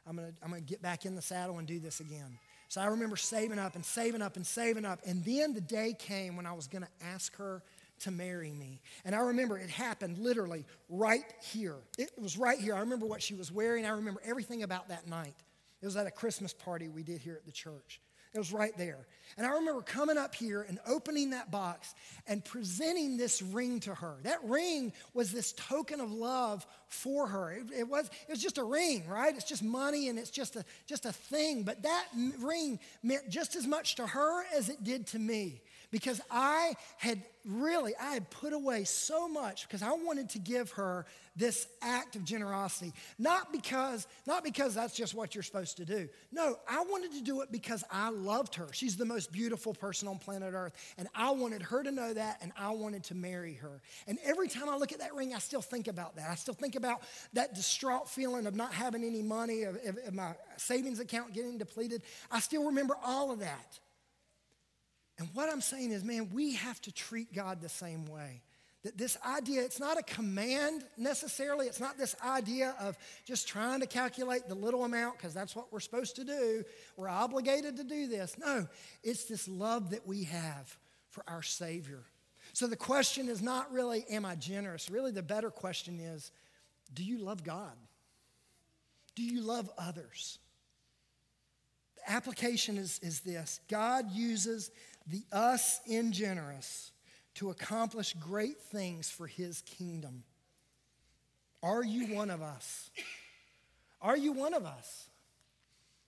[0.07, 2.37] I'm going to I'm going to get back in the saddle and do this again.
[2.69, 4.99] So I remember saving up and saving up and saving up.
[5.05, 7.61] And then the day came when I was going to ask her
[7.99, 8.81] to marry me.
[9.05, 11.75] And I remember it happened literally right here.
[11.97, 12.75] It was right here.
[12.75, 13.85] I remember what she was wearing.
[13.85, 15.35] I remember everything about that night.
[15.81, 18.01] It was at a Christmas party we did here at the church.
[18.33, 19.05] It was right there.
[19.37, 21.93] And I remember coming up here and opening that box
[22.27, 24.15] and presenting this ring to her.
[24.23, 27.51] That ring was this token of love for her.
[27.51, 29.35] It, it, was, it was just a ring, right?
[29.35, 31.63] It's just money and it's just a, just a thing.
[31.63, 32.05] But that
[32.39, 35.61] ring meant just as much to her as it did to me
[35.93, 40.71] because I had really, I had put away so much because I wanted to give
[40.71, 42.93] her this act of generosity.
[43.19, 46.09] Not because, not because that's just what you're supposed to do.
[46.31, 48.69] No, I wanted to do it because I loved her.
[48.71, 50.73] She's the most beautiful person on planet Earth.
[50.97, 53.79] And I wanted her to know that and I wanted to marry her.
[54.07, 56.31] And every time I look at that ring, I still think about that.
[56.31, 60.13] I still think about that distraught feeling of not having any money, of, of, of
[60.15, 62.01] my savings account getting depleted.
[62.31, 63.79] I still remember all of that.
[65.23, 68.41] And what I'm saying is, man, we have to treat God the same way.
[68.83, 71.67] That this idea, it's not a command necessarily.
[71.67, 75.71] It's not this idea of just trying to calculate the little amount because that's what
[75.71, 76.65] we're supposed to do.
[76.97, 78.35] We're obligated to do this.
[78.37, 78.67] No,
[79.01, 80.77] it's this love that we have
[81.09, 82.03] for our Savior.
[82.51, 84.89] So the question is not really, am I generous?
[84.89, 86.33] Really, the better question is,
[86.93, 87.77] do you love God?
[89.15, 90.39] Do you love others?
[91.95, 94.71] The application is, is this God uses
[95.07, 96.91] the us in generous
[97.35, 100.23] to accomplish great things for his kingdom.
[101.61, 102.89] Are you one of us?
[104.01, 105.07] Are you one of us?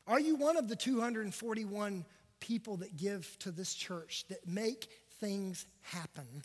[0.08, 2.06] Are you one of the 241
[2.40, 4.88] people that give to this church that make
[5.20, 6.44] things happen?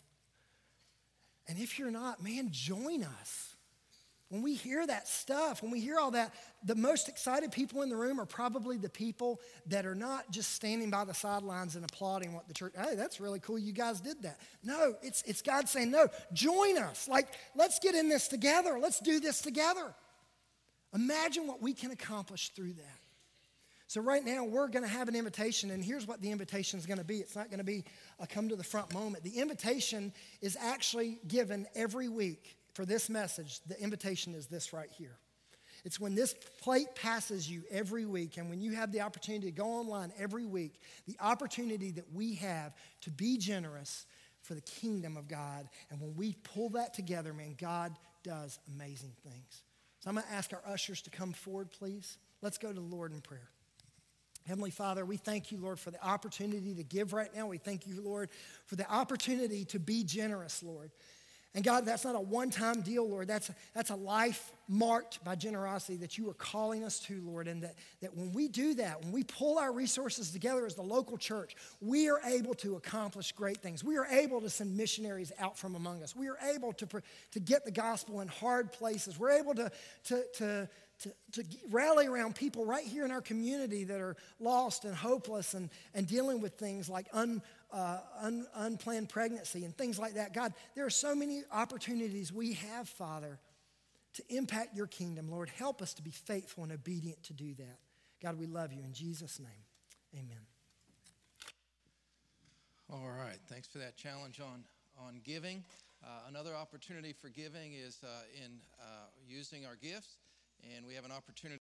[1.47, 3.50] And if you're not, man, join us.
[4.31, 7.89] When we hear that stuff, when we hear all that, the most excited people in
[7.89, 11.83] the room are probably the people that are not just standing by the sidelines and
[11.83, 14.39] applauding what the church, hey, that's really cool, you guys did that.
[14.63, 17.09] No, it's, it's God saying, no, join us.
[17.09, 18.79] Like, let's get in this together.
[18.79, 19.93] Let's do this together.
[20.95, 22.99] Imagine what we can accomplish through that.
[23.87, 26.85] So, right now, we're going to have an invitation, and here's what the invitation is
[26.85, 27.83] going to be it's not going to be
[28.17, 29.25] a come to the front moment.
[29.25, 34.89] The invitation is actually given every week for this message, the invitation is this right
[34.91, 35.17] here.
[35.83, 39.51] It's when this plate passes you every week and when you have the opportunity to
[39.51, 44.05] go online every week, the opportunity that we have to be generous
[44.43, 45.67] for the kingdom of God.
[45.89, 49.63] And when we pull that together, man, God does amazing things.
[49.99, 52.17] So I'm going to ask our ushers to come forward, please.
[52.41, 53.49] Let's go to the Lord in prayer.
[54.47, 57.47] Heavenly Father, we thank you, Lord, for the opportunity to give right now.
[57.47, 58.29] We thank you, Lord,
[58.65, 60.91] for the opportunity to be generous, Lord.
[61.53, 63.27] And God, that's not a one time deal, Lord.
[63.27, 67.49] That's a, that's a life marked by generosity that you are calling us to, Lord.
[67.49, 70.81] And that, that when we do that, when we pull our resources together as the
[70.81, 73.83] local church, we are able to accomplish great things.
[73.83, 76.15] We are able to send missionaries out from among us.
[76.15, 76.87] We are able to,
[77.31, 79.19] to get the gospel in hard places.
[79.19, 79.69] We're able to,
[80.05, 80.69] to, to,
[81.01, 85.53] to, to rally around people right here in our community that are lost and hopeless
[85.53, 87.41] and, and dealing with things like un,
[87.71, 90.33] uh, un, unplanned pregnancy and things like that.
[90.33, 93.39] God, there are so many opportunities we have, Father,
[94.13, 95.29] to impact your kingdom.
[95.29, 97.79] Lord, help us to be faithful and obedient to do that.
[98.21, 98.83] God, we love you.
[98.83, 99.49] In Jesus' name,
[100.13, 100.45] amen.
[102.91, 104.63] All right, thanks for that challenge on,
[104.99, 105.63] on giving.
[106.03, 108.07] Uh, another opportunity for giving is uh,
[108.43, 108.51] in
[108.81, 110.17] uh, using our gifts,
[110.75, 111.60] and we have an opportunity.